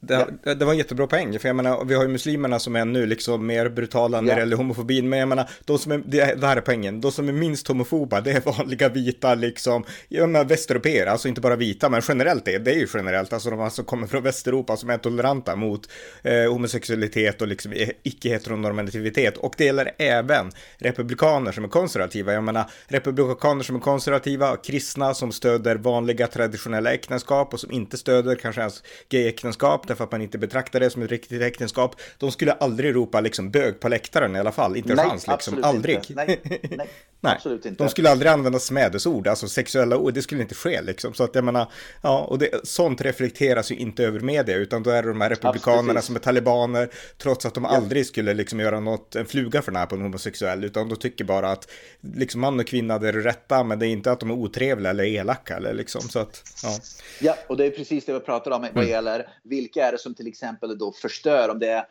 det, 0.00 0.54
det, 0.54 0.64
var 0.64 0.72
en 0.72 0.78
jättebra 0.78 1.06
poäng. 1.06 1.38
För 1.38 1.48
jag 1.48 1.56
menar, 1.56 1.84
vi 1.84 1.94
har 1.94 2.02
ju 2.02 2.08
muslimerna 2.08 2.58
som 2.58 2.76
är 2.76 2.80
ännu 2.80 3.06
liksom 3.06 3.46
mer 3.46 3.68
brutala 3.68 4.20
när 4.20 4.34
det 4.34 4.40
gäller 4.40 4.56
homofobin. 4.56 5.08
Men 5.08 5.18
jag 5.18 5.28
menar, 5.28 5.50
de 5.64 5.78
som 5.78 5.92
är, 5.92 6.02
det, 6.06 6.44
här 6.46 6.56
är 6.56 6.60
poängen. 6.60 7.00
De 7.00 7.12
som 7.12 7.28
är 7.28 7.32
minst 7.32 7.68
homofoba, 7.68 8.20
det 8.20 8.32
är 8.32 8.40
vanliga 8.58 8.88
vita 8.88 9.34
liksom, 9.34 9.84
jag 10.08 10.28
menar 10.28 10.44
västeuropeer, 10.44 11.06
alltså 11.06 11.28
inte 11.28 11.40
bara 11.40 11.56
vita, 11.56 11.88
men 11.88 12.02
generellt 12.08 12.44
det, 12.44 12.58
det 12.58 12.70
är 12.70 12.78
ju 12.78 12.86
generellt, 12.94 13.32
alltså 13.32 13.50
de 13.50 13.70
som 13.70 13.84
kommer 13.84 14.06
från 14.06 14.22
Västeuropa 14.22 14.76
som 14.76 14.90
är 14.90 14.98
toleranta 14.98 15.56
mot 15.56 15.90
eh, 16.22 16.52
homosexualitet 16.52 17.42
och 17.42 17.48
liksom 17.48 17.72
icke-heteronormativitet. 18.02 19.36
Och 19.36 19.54
det 19.56 19.64
gäller 19.64 19.90
även 19.98 20.50
republikaner 20.78 21.52
som 21.52 21.64
är 21.64 21.68
konservativa. 21.68 22.32
Jag 22.32 22.44
menar, 22.44 22.70
republikaner 22.88 23.62
som 23.62 23.76
är 23.76 23.80
konservativa, 23.80 24.56
kristna 24.56 25.14
som 25.14 25.32
stöder 25.32 25.76
vanliga 25.76 26.08
vanliga 26.08 26.26
traditionella 26.26 26.92
äktenskap 26.92 27.54
och 27.54 27.60
som 27.60 27.70
inte 27.72 27.96
stöder 27.96 28.36
kanske 28.36 28.60
ens 28.60 28.82
gayäktenskap 29.08 29.86
därför 29.88 30.04
att 30.04 30.12
man 30.12 30.22
inte 30.22 30.38
betraktar 30.38 30.80
det 30.80 30.90
som 30.90 31.02
ett 31.02 31.10
riktigt 31.10 31.42
äktenskap. 31.42 31.96
De 32.18 32.32
skulle 32.32 32.52
aldrig 32.52 32.94
ropa 32.94 33.20
liksom 33.20 33.50
bög 33.50 33.80
på 33.80 33.88
läktaren 33.88 34.36
i 34.36 34.38
alla 34.38 34.52
fall, 34.52 34.76
inte 34.76 34.92
en 34.92 34.98
chans 34.98 35.26
liksom, 35.26 35.64
aldrig. 35.64 35.96
Inte. 35.96 36.14
Nej, 36.14 36.40
nej, 36.42 36.60
nej, 37.20 37.34
absolut 37.36 37.66
inte. 37.66 37.84
De 37.84 37.90
skulle 37.90 38.10
aldrig 38.10 38.32
använda 38.32 38.58
smädesord, 38.58 39.28
alltså 39.28 39.48
sexuella 39.48 39.96
ord, 39.96 40.14
det 40.14 40.22
skulle 40.22 40.42
inte 40.42 40.54
ske 40.54 40.82
liksom. 40.82 41.14
Så 41.14 41.24
att 41.24 41.34
jag 41.34 41.44
menar, 41.44 41.72
ja, 42.02 42.24
och 42.24 42.38
det, 42.38 42.50
sånt 42.62 43.00
reflekteras 43.00 43.70
ju 43.70 43.76
inte 43.76 44.04
över 44.04 44.20
media, 44.20 44.56
utan 44.56 44.82
då 44.82 44.90
är 44.90 45.02
det 45.02 45.08
de 45.08 45.20
här 45.20 45.30
republikanerna 45.30 45.82
absolut. 45.82 46.04
som 46.04 46.16
är 46.16 46.20
talibaner, 46.20 46.88
trots 47.18 47.46
att 47.46 47.54
de 47.54 47.64
ja. 47.64 47.70
aldrig 47.70 48.06
skulle 48.06 48.34
liksom 48.34 48.60
göra 48.60 48.80
något, 48.80 49.16
en 49.16 49.26
fluga 49.26 49.62
för 49.62 49.72
den 49.72 49.78
här 49.78 49.86
på 49.86 49.94
en 49.94 50.02
homosexuell, 50.02 50.64
utan 50.64 50.88
de 50.88 50.96
tycker 50.96 51.24
bara 51.24 51.52
att 51.52 51.70
liksom 52.00 52.40
man 52.40 52.60
och 52.60 52.66
kvinna 52.66 52.98
det 52.98 53.08
är 53.08 53.12
det 53.12 53.20
rätta, 53.20 53.64
men 53.64 53.78
det 53.78 53.86
är 53.86 53.88
inte 53.88 54.12
att 54.12 54.20
de 54.20 54.30
är 54.30 54.34
otrevliga 54.34 54.90
eller 54.90 55.04
elaka 55.04 55.56
eller 55.56 55.74
liksom 55.74 55.98
liksom. 55.98 56.10
Så 56.10 56.18
att, 56.18 56.42
ja. 56.62 56.78
ja, 57.20 57.36
och 57.46 57.56
det 57.56 57.66
är 57.66 57.70
precis 57.70 58.04
det 58.04 58.12
vi 58.12 58.20
pratar 58.20 58.50
om 58.50 58.60
vad 58.60 58.70
mm. 58.70 58.88
gäller 58.88 59.28
vilka 59.42 59.77
vilka 59.78 59.88
är 59.88 59.92
det 59.92 59.98
som 59.98 60.14
till 60.14 60.26
exempel 60.26 60.78
då 60.78 60.92
förstör 60.92 61.48
om 61.48 61.58
det 61.58 61.68
är 61.68 61.86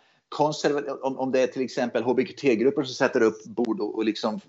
om, 1.01 1.17
om 1.17 1.32
det 1.32 1.39
är 1.39 1.48
till 1.48 1.62
exempel 1.62 2.03
hbqt-grupper 2.03 2.84
som 2.84 2.94
sätter 2.94 3.22
upp 3.22 3.44
bord 3.44 3.82
och, 3.82 3.96
och 3.96 4.06
liksom 4.06 4.41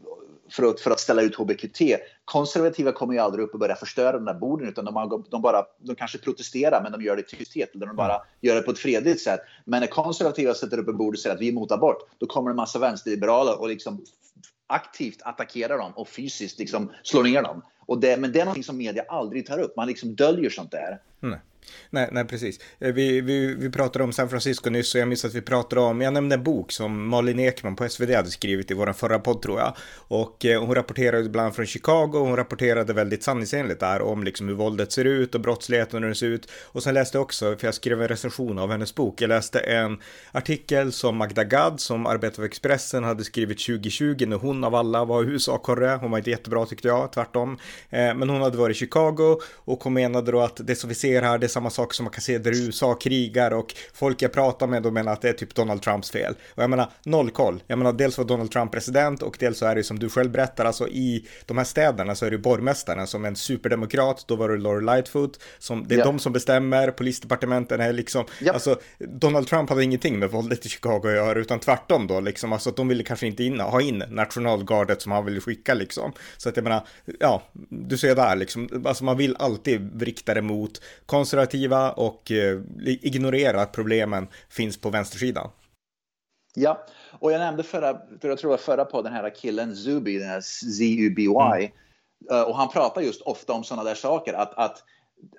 för 0.50 0.62
att, 0.62 0.80
för 0.80 0.90
att 0.90 1.00
ställa 1.00 1.22
ut 1.22 1.36
hbqt. 1.36 1.80
Konservativa 2.24 2.92
kommer 2.92 3.14
ju 3.14 3.20
aldrig 3.20 3.44
upp 3.44 3.52
och 3.52 3.58
börja 3.58 3.76
förstöra 3.76 4.12
de 4.12 4.24
där 4.24 4.34
borden 4.34 4.68
utan 4.68 4.84
de, 4.84 5.24
de, 5.30 5.42
bara, 5.42 5.64
de 5.78 5.96
kanske 5.96 6.18
protesterar 6.18 6.82
men 6.82 6.92
de 6.92 7.02
gör 7.02 7.16
det 7.16 7.22
i 7.32 7.36
tysthet 7.36 7.74
eller 7.74 7.86
de 7.86 7.96
bara 7.96 8.22
gör 8.40 8.54
det 8.54 8.62
på 8.62 8.70
ett 8.70 8.78
fredligt 8.78 9.20
sätt. 9.20 9.40
Men 9.64 9.80
när 9.80 9.86
konservativa 9.86 10.54
sätter 10.54 10.78
upp 10.78 10.88
ett 10.88 10.96
bord 10.96 11.14
och 11.14 11.20
säger 11.20 11.36
att 11.36 11.42
vi 11.42 11.48
är 11.48 11.52
emot 11.52 11.72
abort, 11.72 12.08
då 12.18 12.26
kommer 12.26 12.50
en 12.50 12.56
massa 12.56 12.78
vänsterliberaler 12.78 13.60
och 13.60 13.68
liksom 13.68 14.04
aktivt 14.66 15.22
attackerar 15.22 15.78
dem 15.78 15.92
och 15.94 16.08
fysiskt 16.08 16.58
liksom 16.58 16.92
slår 17.02 17.22
ner 17.22 17.42
dem. 17.42 17.62
Och 17.86 18.00
det, 18.00 18.20
men 18.20 18.32
det 18.32 18.40
är 18.40 18.44
något 18.44 18.64
som 18.64 18.76
media 18.76 19.04
aldrig 19.08 19.46
tar 19.46 19.58
upp. 19.58 19.76
Man 19.76 19.88
liksom 19.88 20.14
döljer 20.14 20.50
sånt 20.50 20.70
där. 20.70 20.98
Mm. 21.22 21.38
Nej, 21.90 22.08
nej, 22.12 22.24
precis. 22.24 22.60
Eh, 22.78 22.92
vi, 22.92 23.20
vi, 23.20 23.54
vi 23.54 23.70
pratade 23.70 24.04
om 24.04 24.12
San 24.12 24.28
Francisco 24.28 24.70
nyss 24.70 24.94
och 24.94 25.00
jag 25.00 25.08
minns 25.08 25.24
att 25.24 25.34
vi 25.34 25.40
pratade 25.40 25.80
om, 25.80 26.00
jag 26.00 26.12
nämnde 26.12 26.34
en 26.34 26.42
bok 26.42 26.72
som 26.72 27.08
Malin 27.08 27.38
Ekman 27.38 27.76
på 27.76 27.88
SvD 27.88 28.14
hade 28.14 28.30
skrivit 28.30 28.70
i 28.70 28.74
vår 28.74 28.92
förra 28.92 29.18
podd 29.18 29.42
tror 29.42 29.58
jag. 29.58 29.76
Och 29.94 30.44
eh, 30.44 30.64
hon 30.64 30.74
rapporterade 30.74 31.24
ibland 31.24 31.54
från 31.54 31.66
Chicago 31.66 32.10
och 32.14 32.26
hon 32.26 32.36
rapporterade 32.36 32.92
väldigt 32.92 33.22
sanningsenligt 33.22 33.80
där 33.80 34.02
om 34.02 34.24
liksom 34.24 34.48
hur 34.48 34.54
våldet 34.54 34.92
ser 34.92 35.04
ut 35.04 35.34
och 35.34 35.40
brottsligheten 35.40 36.02
hur 36.02 36.08
den 36.08 36.14
ser 36.16 36.26
ut. 36.26 36.50
Och 36.64 36.82
sen 36.82 36.94
läste 36.94 37.18
jag 37.18 37.22
också, 37.22 37.56
för 37.56 37.66
jag 37.66 37.74
skrev 37.74 38.02
en 38.02 38.08
recension 38.08 38.58
av 38.58 38.70
hennes 38.70 38.94
bok, 38.94 39.20
jag 39.20 39.28
läste 39.28 39.58
en 39.60 39.98
artikel 40.32 40.92
som 40.92 41.16
Magda 41.16 41.44
Gad 41.44 41.80
som 41.80 42.06
arbetar 42.06 42.36
för 42.36 42.42
Expressen 42.42 43.04
hade 43.04 43.24
skrivit 43.24 43.66
2020 43.66 44.26
när 44.26 44.36
hon 44.36 44.64
av 44.64 44.74
alla 44.74 45.04
var 45.04 45.24
USA-korre. 45.24 45.98
Hon 46.00 46.10
var 46.10 46.18
inte 46.18 46.30
jättebra 46.30 46.66
tyckte 46.66 46.88
jag, 46.88 47.12
tvärtom. 47.12 47.58
Eh, 47.90 48.14
men 48.14 48.28
hon 48.28 48.40
hade 48.40 48.58
varit 48.58 48.76
i 48.76 48.78
Chicago 48.78 49.40
och 49.54 49.84
hon 49.84 49.92
menade 49.92 50.32
då 50.32 50.40
att 50.40 50.60
det 50.66 50.74
som 50.74 50.88
vi 50.88 50.94
ser 50.94 51.22
här, 51.22 51.38
det 51.38 51.48
samma 51.58 51.70
sak 51.70 51.94
som 51.94 52.04
man 52.04 52.12
kan 52.12 52.22
se 52.22 52.38
där 52.38 52.66
USA 52.66 52.94
krigar 52.94 53.50
och 53.50 53.74
folk 53.92 54.22
jag 54.22 54.32
pratar 54.32 54.66
med 54.66 54.82
då 54.82 54.90
menar 54.90 55.12
att 55.12 55.22
det 55.22 55.28
är 55.28 55.32
typ 55.32 55.54
Donald 55.54 55.82
Trumps 55.82 56.10
fel. 56.10 56.34
Och 56.54 56.62
jag 56.62 56.70
menar, 56.70 56.90
noll 57.04 57.30
koll. 57.30 57.62
Jag 57.66 57.78
menar, 57.78 57.92
dels 57.92 58.18
var 58.18 58.24
Donald 58.24 58.50
Trump 58.50 58.72
president 58.72 59.22
och 59.22 59.36
dels 59.40 59.58
så 59.58 59.66
är 59.66 59.74
det 59.74 59.84
som 59.84 59.98
du 59.98 60.08
själv 60.08 60.30
berättar, 60.30 60.64
alltså 60.64 60.88
i 60.88 61.26
de 61.46 61.58
här 61.58 61.64
städerna 61.64 62.14
så 62.14 62.26
är 62.26 62.30
det 62.30 62.38
borgmästaren 62.38 63.06
som 63.06 63.24
en 63.24 63.36
superdemokrat, 63.36 64.24
då 64.28 64.36
var 64.36 64.48
det 64.48 64.56
Laura 64.56 64.94
Lightfoot, 64.94 65.40
som, 65.58 65.88
det 65.88 65.94
är 65.94 65.98
ja. 65.98 66.04
de 66.04 66.18
som 66.18 66.32
bestämmer, 66.32 66.90
polisdepartementen 66.90 67.80
är 67.80 67.92
liksom, 67.92 68.24
ja. 68.40 68.52
alltså 68.52 68.80
Donald 68.98 69.46
Trump 69.46 69.70
hade 69.70 69.84
ingenting 69.84 70.18
med 70.18 70.30
våldet 70.30 70.66
i 70.66 70.68
Chicago 70.68 71.00
att 71.04 71.14
göra, 71.14 71.38
utan 71.38 71.60
tvärtom 71.60 72.06
då, 72.06 72.20
liksom, 72.20 72.52
alltså 72.52 72.70
att 72.70 72.76
de 72.76 72.88
ville 72.88 73.02
kanske 73.02 73.26
inte 73.26 73.44
in, 73.44 73.60
ha 73.60 73.80
in 73.80 74.04
nationalgardet 74.10 75.02
som 75.02 75.12
han 75.12 75.24
ville 75.24 75.40
skicka 75.40 75.74
liksom. 75.74 76.12
Så 76.36 76.48
att 76.48 76.56
jag 76.56 76.62
menar, 76.62 76.86
ja, 77.20 77.42
du 77.68 77.98
ser 77.98 78.14
där 78.14 78.36
liksom, 78.36 78.84
alltså 78.86 79.04
man 79.04 79.16
vill 79.16 79.36
alltid 79.38 80.02
rikta 80.02 80.34
det 80.34 80.42
mot 80.42 80.80
konservativa 81.06 81.47
och 81.96 82.30
eh, 82.30 82.60
ignorera 82.84 83.62
att 83.62 83.72
problemen 83.72 84.28
finns 84.48 84.80
på 84.80 84.90
vänstersidan. 84.90 85.50
Ja, 86.54 86.86
och 87.18 87.32
jag 87.32 87.38
nämnde 87.38 87.62
förra, 87.62 88.00
jag 88.20 88.38
tror 88.38 88.56
förra 88.56 88.84
på 88.84 89.02
den 89.02 89.12
här 89.12 89.34
killen 89.34 89.76
Zuby, 89.76 90.18
den 90.18 90.28
här 90.28 90.40
Z-U-B-Y, 90.40 91.64
mm. 91.64 91.70
Eh, 92.30 92.42
och 92.42 92.56
han 92.56 92.68
pratar 92.68 93.00
just 93.00 93.22
ofta 93.22 93.52
om 93.52 93.64
sådana 93.64 93.84
där 93.84 93.94
saker, 93.94 94.34
att, 94.34 94.54
att 94.54 94.84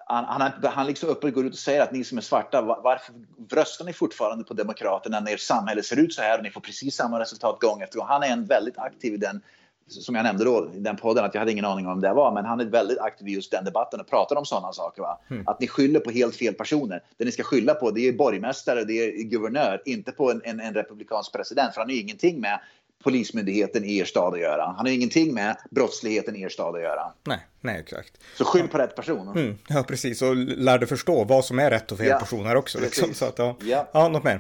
han, 0.06 0.26
han, 0.26 0.52
han 0.64 0.88
liksom 0.88 1.10
uppe 1.10 1.32
går 1.32 1.46
ut 1.46 1.54
och 1.54 1.60
säger 1.60 1.82
att 1.82 1.92
ni 1.92 2.04
som 2.04 2.18
är 2.18 2.22
svarta, 2.22 2.62
varför 2.62 3.16
röstar 3.52 3.86
ni 3.86 3.94
fortfarande 3.94 4.44
på 4.44 4.54
Demokraterna 4.54 5.20
när 5.20 5.34
ert 5.34 5.40
samhälle 5.40 5.84
ser 5.84 6.00
ut 6.00 6.14
så 6.14 6.22
här 6.22 6.38
och 6.38 6.44
ni 6.44 6.52
får 6.52 6.62
precis 6.62 6.96
samma 6.96 7.20
resultat 7.20 7.60
gång 7.62 7.82
efter 7.82 7.98
gång? 7.98 8.08
Han 8.08 8.24
är 8.24 8.28
en 8.28 8.46
väldigt 8.46 8.78
aktiv 8.78 9.14
i 9.14 9.18
den 9.18 9.42
som 9.90 10.16
jag 10.16 10.24
nämnde 10.24 10.46
då 10.46 10.72
i 10.76 10.80
den 10.80 10.96
podden, 10.96 11.26
att 11.26 11.34
jag 11.34 11.42
hade 11.42 11.52
ingen 11.52 11.66
aning 11.66 11.88
om 11.88 12.02
det 12.02 12.14
var, 12.14 12.32
men 12.32 12.46
han 12.46 12.60
är 12.60 12.66
väldigt 12.66 13.00
aktiv 13.00 13.28
i 13.28 13.32
just 13.32 13.52
den 13.52 13.66
debatten 13.66 14.00
och 14.00 14.08
pratar 14.08 14.36
om 14.36 14.46
sådana 14.46 14.74
saker. 14.74 15.02
Va? 15.02 15.20
Mm. 15.30 15.48
Att 15.48 15.60
ni 15.60 15.68
skyller 15.68 16.00
på 16.00 16.12
helt 16.12 16.36
fel 16.36 16.54
personer. 16.54 17.04
Det 17.18 17.26
ni 17.26 17.32
ska 17.32 17.44
skylla 17.44 17.74
på 17.74 17.92
det 17.92 18.08
är 18.08 18.14
borgmästare, 18.14 18.84
det 18.84 18.94
är 18.94 19.24
guvernör, 19.24 19.82
inte 19.86 20.12
på 20.12 20.32
en, 20.32 20.42
en, 20.44 20.60
en 20.60 20.74
republikansk 20.74 21.34
president, 21.34 21.74
för 21.74 21.82
han 21.82 21.90
har 21.90 21.94
ju 21.94 22.02
ingenting 22.02 22.40
med 22.42 22.60
polismyndigheten 23.04 23.86
i 23.86 23.98
er 23.98 24.06
stad 24.06 24.34
att 24.34 24.40
göra. 24.40 24.66
Han 24.66 24.86
har 24.86 24.94
ingenting 24.94 25.34
med 25.34 25.58
brottsligheten 25.70 26.36
i 26.36 26.42
er 26.42 26.50
stad 26.50 26.76
att 26.76 26.82
göra. 26.82 27.12
Nej, 27.24 27.40
nej 27.62 27.80
exakt. 27.80 28.18
Så 28.38 28.46
skyll 28.46 28.68
på 28.68 28.78
rätt 28.78 28.96
person. 28.96 29.28
Mm, 29.28 29.58
ja, 29.68 29.84
precis. 29.84 30.22
Och 30.22 30.36
lär 30.36 30.78
dig 30.78 30.88
förstå 30.88 31.24
vad 31.24 31.46
som 31.46 31.60
är 31.60 31.70
rätt 31.70 31.92
och 31.92 31.98
fel 31.98 32.08
ja, 32.08 32.20
personer 32.20 32.56
också. 32.56 32.80
Liksom. 32.80 33.14
Så 33.14 33.26
att, 33.26 33.40
ja. 33.40 33.56
Ja. 33.64 33.88
ja, 33.94 34.08
något 34.08 34.24
mer? 34.24 34.40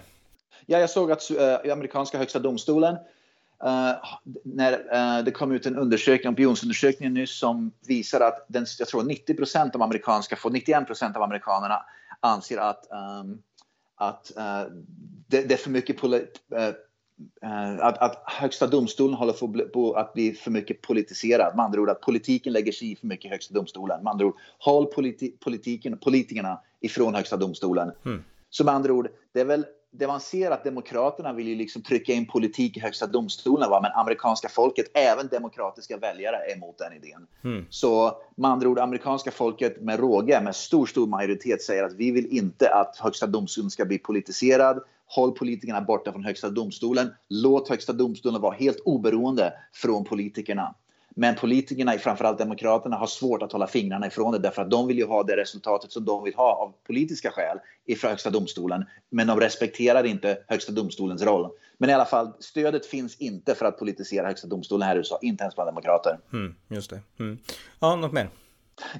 Ja, 0.65 0.79
jag 0.79 0.89
såg 0.89 1.11
att 1.11 1.31
uh, 1.31 1.71
amerikanska 1.71 2.17
högsta 2.17 2.39
domstolen 2.39 2.95
Uh, 3.65 4.19
när 4.43 4.73
uh, 4.73 5.23
det 5.25 5.31
kom 5.31 5.51
ut 5.51 5.65
en 5.65 5.75
undersökning, 5.75 6.33
opinionsundersökning 6.33 7.13
nyss 7.13 7.39
som 7.39 7.71
visar 7.87 8.21
att 8.21 8.45
den, 8.47 8.65
jag 8.79 8.87
tror 8.87 9.03
90 9.03 9.33
procent 9.33 9.75
av 9.75 9.81
amerikanska, 9.81 10.37
91 10.51 10.87
procent 10.87 11.15
av 11.15 11.23
amerikanerna 11.23 11.81
anser 12.19 12.57
att, 12.57 12.87
um, 13.21 13.41
att 13.95 14.31
uh, 14.37 14.73
det, 15.27 15.41
det, 15.41 15.53
är 15.53 15.57
för 15.57 15.69
mycket 15.69 16.03
att, 17.81 17.97
att 17.97 18.23
högsta 18.25 18.67
domstolen 18.67 19.13
håller 19.13 19.65
på 19.65 19.93
att 19.93 20.13
bli 20.13 20.33
för 20.33 20.51
mycket 20.51 20.81
politiserad. 20.81 21.55
Med 21.55 21.65
andra 21.65 21.81
ord 21.81 21.89
att 21.89 22.01
politiken 22.01 22.53
lägger 22.53 22.71
sig 22.71 22.91
i 22.91 22.95
för 22.95 23.07
mycket 23.07 23.25
i 23.25 23.29
högsta 23.29 23.53
domstolen. 23.53 24.03
Med 24.03 24.11
andra 24.11 24.25
ord, 24.25 24.35
håll 24.59 24.85
politi 24.85 25.31
politiken, 25.31 25.97
politikerna 25.97 26.59
ifrån 26.81 27.15
högsta 27.15 27.37
domstolen. 27.37 27.91
Mm. 28.05 28.23
Så 28.49 28.63
med 28.63 28.73
andra 28.73 28.93
ord, 28.93 29.09
det 29.33 29.41
är 29.41 29.45
väl 29.45 29.65
det 29.91 30.07
man 30.07 30.19
ser 30.19 30.51
att 30.51 30.63
Demokraterna 30.63 31.33
vill 31.33 31.47
ju 31.47 31.55
liksom 31.55 31.81
trycka 31.81 32.13
in 32.13 32.27
politik 32.27 32.77
i 32.77 32.79
högsta 32.79 33.07
domstolen, 33.07 33.69
va? 33.69 33.81
men 33.81 33.91
amerikanska 33.91 34.49
folket, 34.49 34.85
även 34.93 35.27
demokratiska 35.27 35.97
väljare, 35.97 36.35
är 36.35 36.55
emot 36.55 36.77
den 36.77 36.93
idén. 36.93 37.27
Mm. 37.43 37.65
Så 37.69 38.21
med 38.35 38.51
andra 38.51 38.69
ord, 38.69 38.79
amerikanska 38.79 39.31
folket 39.31 39.81
med 39.81 39.99
råge, 39.99 40.41
med 40.41 40.55
stor, 40.55 40.85
stor 40.85 41.07
majoritet 41.07 41.61
säger 41.61 41.83
att 41.83 41.93
vi 41.93 42.11
vill 42.11 42.37
inte 42.37 42.73
att 42.73 42.97
högsta 42.97 43.27
domstolen 43.27 43.69
ska 43.69 43.85
bli 43.85 43.97
politiserad. 43.97 44.83
Håll 45.05 45.31
politikerna 45.31 45.81
borta 45.81 46.11
från 46.11 46.23
högsta 46.23 46.49
domstolen. 46.49 47.13
Låt 47.27 47.69
högsta 47.69 47.93
domstolen 47.93 48.41
vara 48.41 48.55
helt 48.55 48.79
oberoende 48.85 49.53
från 49.73 50.05
politikerna. 50.05 50.75
Men 51.19 51.35
politikerna, 51.35 51.91
framförallt 51.91 52.37
Demokraterna, 52.37 52.95
har 52.95 53.07
svårt 53.07 53.41
att 53.41 53.51
hålla 53.51 53.67
fingrarna 53.67 54.07
ifrån 54.07 54.31
det 54.31 54.39
därför 54.39 54.61
att 54.61 54.71
de 54.71 54.87
vill 54.87 54.97
ju 54.97 55.05
ha 55.05 55.23
det 55.23 55.35
resultatet 55.37 55.91
som 55.91 56.05
de 56.05 56.23
vill 56.23 56.35
ha 56.35 56.53
av 56.53 56.73
politiska 56.87 57.31
skäl 57.31 57.57
i 57.85 57.95
Högsta 58.03 58.29
domstolen. 58.29 58.85
Men 59.09 59.27
de 59.27 59.39
respekterar 59.39 60.03
inte 60.03 60.37
Högsta 60.47 60.71
domstolens 60.71 61.21
roll. 61.21 61.49
Men 61.77 61.89
i 61.89 61.93
alla 61.93 62.05
fall, 62.05 62.33
stödet 62.39 62.85
finns 62.85 63.17
inte 63.17 63.55
för 63.55 63.65
att 63.65 63.79
politisera 63.79 64.27
Högsta 64.27 64.47
domstolen 64.47 64.87
här 64.87 64.95
i 64.95 64.97
USA, 64.97 65.19
inte 65.21 65.43
ens 65.43 65.55
bland 65.55 65.67
demokrater. 65.67 66.19
Mm, 66.33 66.55
just 66.67 66.89
det. 66.89 66.99
Mm. 67.19 67.37
Ja, 67.79 67.95
något 67.95 68.13
mer? 68.13 68.29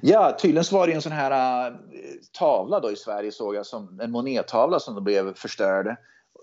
Ja, 0.02 0.36
tydligen 0.40 0.64
så 0.64 0.78
var 0.78 0.86
det 0.86 0.92
en 0.92 1.02
sån 1.02 1.12
här 1.12 1.70
uh, 1.70 1.76
tavla 2.38 2.80
då 2.80 2.90
i 2.90 2.96
Sverige 2.96 3.32
såg 3.32 3.54
jag, 3.54 3.66
som, 3.66 4.00
en 4.00 4.10
monettavla 4.10 4.80
som 4.80 4.94
då 4.94 5.00
blev 5.00 5.34
förstörd 5.34 5.96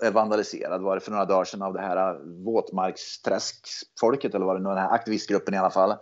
Eh, 0.04 0.12
vandaliserad 0.12 0.82
var 0.82 0.96
det 0.96 1.02
för 1.02 1.12
några 1.12 1.26
dagar 1.26 1.46
sedan 1.46 1.62
av 1.62 1.74
det 1.74 1.82
här 1.82 1.98
eh, 1.98 2.16
våtmarksträskfolket 2.26 4.36
eller 4.36 4.46
var 4.46 4.56
det 4.56 4.64
den 4.64 4.78
här 4.78 4.94
aktivistgruppen 4.94 5.54
i 5.54 5.58
alla 5.58 5.70
fall. 5.70 5.96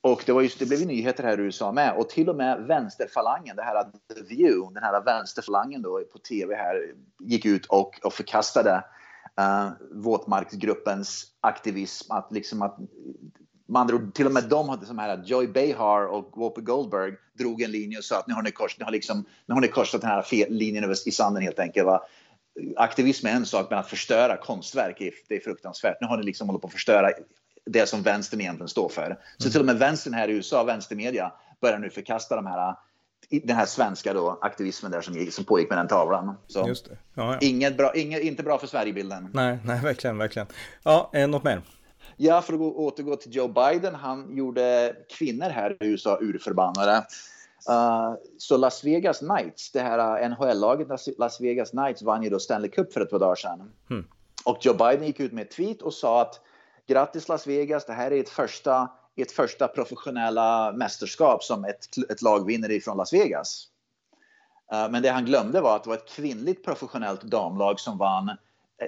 Och 0.00 0.22
det, 0.26 0.32
var 0.32 0.42
just, 0.42 0.58
det 0.58 0.66
blev 0.66 0.80
ju 0.80 0.86
nyheter 0.86 1.24
här 1.24 1.40
i 1.40 1.42
USA 1.42 1.72
med 1.72 1.96
och 1.96 2.08
till 2.08 2.28
och 2.28 2.36
med 2.36 2.66
vänsterfalangen, 2.66 3.56
det 3.56 3.62
här 3.62 3.76
eh, 3.76 3.82
The 4.14 4.22
View, 4.22 4.74
den 4.74 4.82
här 4.82 5.04
vänsterfalangen 5.04 5.82
då 5.82 6.02
på 6.12 6.18
tv 6.18 6.54
här 6.54 6.94
gick 7.20 7.46
ut 7.46 7.66
och, 7.66 8.00
och 8.04 8.12
förkastade 8.12 8.84
uh, 9.40 9.70
våtmarksgruppens 9.90 11.26
aktivism. 11.40 12.12
Att 12.12 12.32
liksom 12.32 12.62
att, 12.62 12.78
man 13.68 13.86
drog, 13.86 14.14
till 14.14 14.26
och 14.26 14.32
med 14.32 14.48
de 14.48 14.68
hade 14.68 14.86
som 14.86 14.98
här 14.98 15.22
Joy 15.24 15.46
Behar 15.46 16.06
och 16.06 16.32
Whoopi 16.36 16.60
Goldberg 16.60 17.12
drog 17.38 17.62
en 17.62 17.70
linje 17.70 17.98
och 17.98 18.04
sa 18.04 18.18
att 18.18 18.26
nu 18.26 18.34
har 18.34 18.42
ni, 18.42 18.50
kors, 18.50 18.78
ni 18.78 18.84
har 18.84 18.92
liksom, 18.92 19.24
nu 19.46 19.54
har 19.54 19.60
ni 19.60 19.68
korsat 19.68 20.00
den 20.00 20.10
här 20.10 20.22
fel, 20.22 20.52
linjen 20.52 20.84
över, 20.84 21.08
i 21.08 21.10
sanden 21.10 21.42
helt 21.42 21.58
enkelt. 21.58 21.86
Va? 21.86 22.00
Aktivism 22.76 23.26
är 23.26 23.30
en 23.30 23.46
sak, 23.46 23.66
men 23.70 23.78
att 23.78 23.88
förstöra 23.88 24.36
konstverk 24.36 25.00
är, 25.00 25.10
det 25.28 25.36
är 25.36 25.40
fruktansvärt. 25.40 25.96
Nu 26.00 26.06
har 26.06 26.16
ni 26.16 26.22
liksom 26.22 26.48
hållit 26.48 26.62
på 26.62 26.68
att 26.68 26.72
förstöra 26.72 27.10
det 27.64 27.88
som 27.88 28.02
vänstern 28.02 28.40
egentligen 28.40 28.68
står 28.68 28.88
för. 28.88 29.18
Så 29.38 29.44
mm. 29.44 29.52
till 29.52 29.60
och 29.60 29.66
med 29.66 29.78
vänstern 29.78 30.14
här 30.14 30.28
i 30.28 30.32
USA, 30.32 30.64
vänstermedia, 30.64 31.32
börjar 31.60 31.78
nu 31.78 31.90
förkasta 31.90 32.36
de 32.36 32.46
här 32.46 32.74
den 33.42 33.56
här 33.56 33.66
svenska 33.66 34.14
då, 34.14 34.38
aktivismen 34.42 34.92
där 34.92 35.00
som, 35.00 35.26
som 35.30 35.44
pågick 35.44 35.68
med 35.68 35.78
den 35.78 35.88
tavlan. 35.88 36.36
Så 36.46 36.68
Just 36.68 36.84
det. 36.88 36.96
Ja, 37.14 37.32
ja. 37.32 37.38
Inget 37.40 37.76
bra, 37.76 37.94
inget, 37.94 38.22
inte 38.22 38.42
bra 38.42 38.58
för 38.58 38.66
Sverigebilden. 38.66 39.28
Nej, 39.32 39.58
nej, 39.64 39.80
verkligen, 39.80 40.18
verkligen. 40.18 40.48
Ja, 40.82 41.10
eh, 41.12 41.28
något 41.28 41.44
mer? 41.44 41.62
Ja, 42.16 42.42
för 42.42 42.52
att 42.52 42.58
gå, 42.58 42.74
återgå 42.74 43.16
till 43.16 43.36
Joe 43.36 43.48
Biden. 43.48 43.94
Han 43.94 44.36
gjorde 44.36 44.96
kvinnor 45.18 45.50
här 45.50 45.76
i 45.80 45.86
USA 45.86 46.18
urförbannade. 46.20 47.06
Uh, 47.70 48.14
så 48.38 48.56
Las 48.56 48.84
Vegas 48.84 49.18
Knights, 49.18 49.72
det 49.72 49.80
här 49.80 50.22
uh, 50.22 50.28
NHL-laget 50.28 50.88
Las 51.18 51.40
Vegas 51.40 51.70
Knights 51.70 52.02
vann 52.02 52.22
ju 52.22 52.30
då 52.30 52.38
Stanley 52.38 52.70
Cup 52.70 52.92
för 52.92 53.00
ett 53.00 53.10
par 53.10 53.18
dagar 53.18 53.34
sedan. 53.34 53.72
Mm. 53.90 54.06
Och 54.44 54.58
Joe 54.60 54.74
Biden 54.74 55.06
gick 55.06 55.20
ut 55.20 55.32
med 55.32 55.42
ett 55.42 55.50
tweet 55.50 55.82
och 55.82 55.94
sa 55.94 56.22
att 56.22 56.40
grattis 56.86 57.28
Las 57.28 57.46
Vegas, 57.46 57.86
det 57.86 57.92
här 57.92 58.10
är 58.10 58.20
ett 58.20 58.28
första, 58.28 58.90
ett 59.16 59.32
första 59.32 59.68
professionella 59.68 60.72
mästerskap 60.72 61.44
som 61.44 61.64
ett, 61.64 61.86
ett 62.10 62.22
lag 62.22 62.46
vinner 62.46 62.70
ifrån 62.70 62.96
Las 62.96 63.12
Vegas. 63.12 63.68
Uh, 64.72 64.90
men 64.90 65.02
det 65.02 65.10
han 65.10 65.24
glömde 65.24 65.60
var 65.60 65.76
att 65.76 65.84
det 65.84 65.88
var 65.88 65.96
ett 65.96 66.08
kvinnligt 66.08 66.64
professionellt 66.64 67.22
damlag 67.22 67.80
som 67.80 67.98
vann 67.98 68.30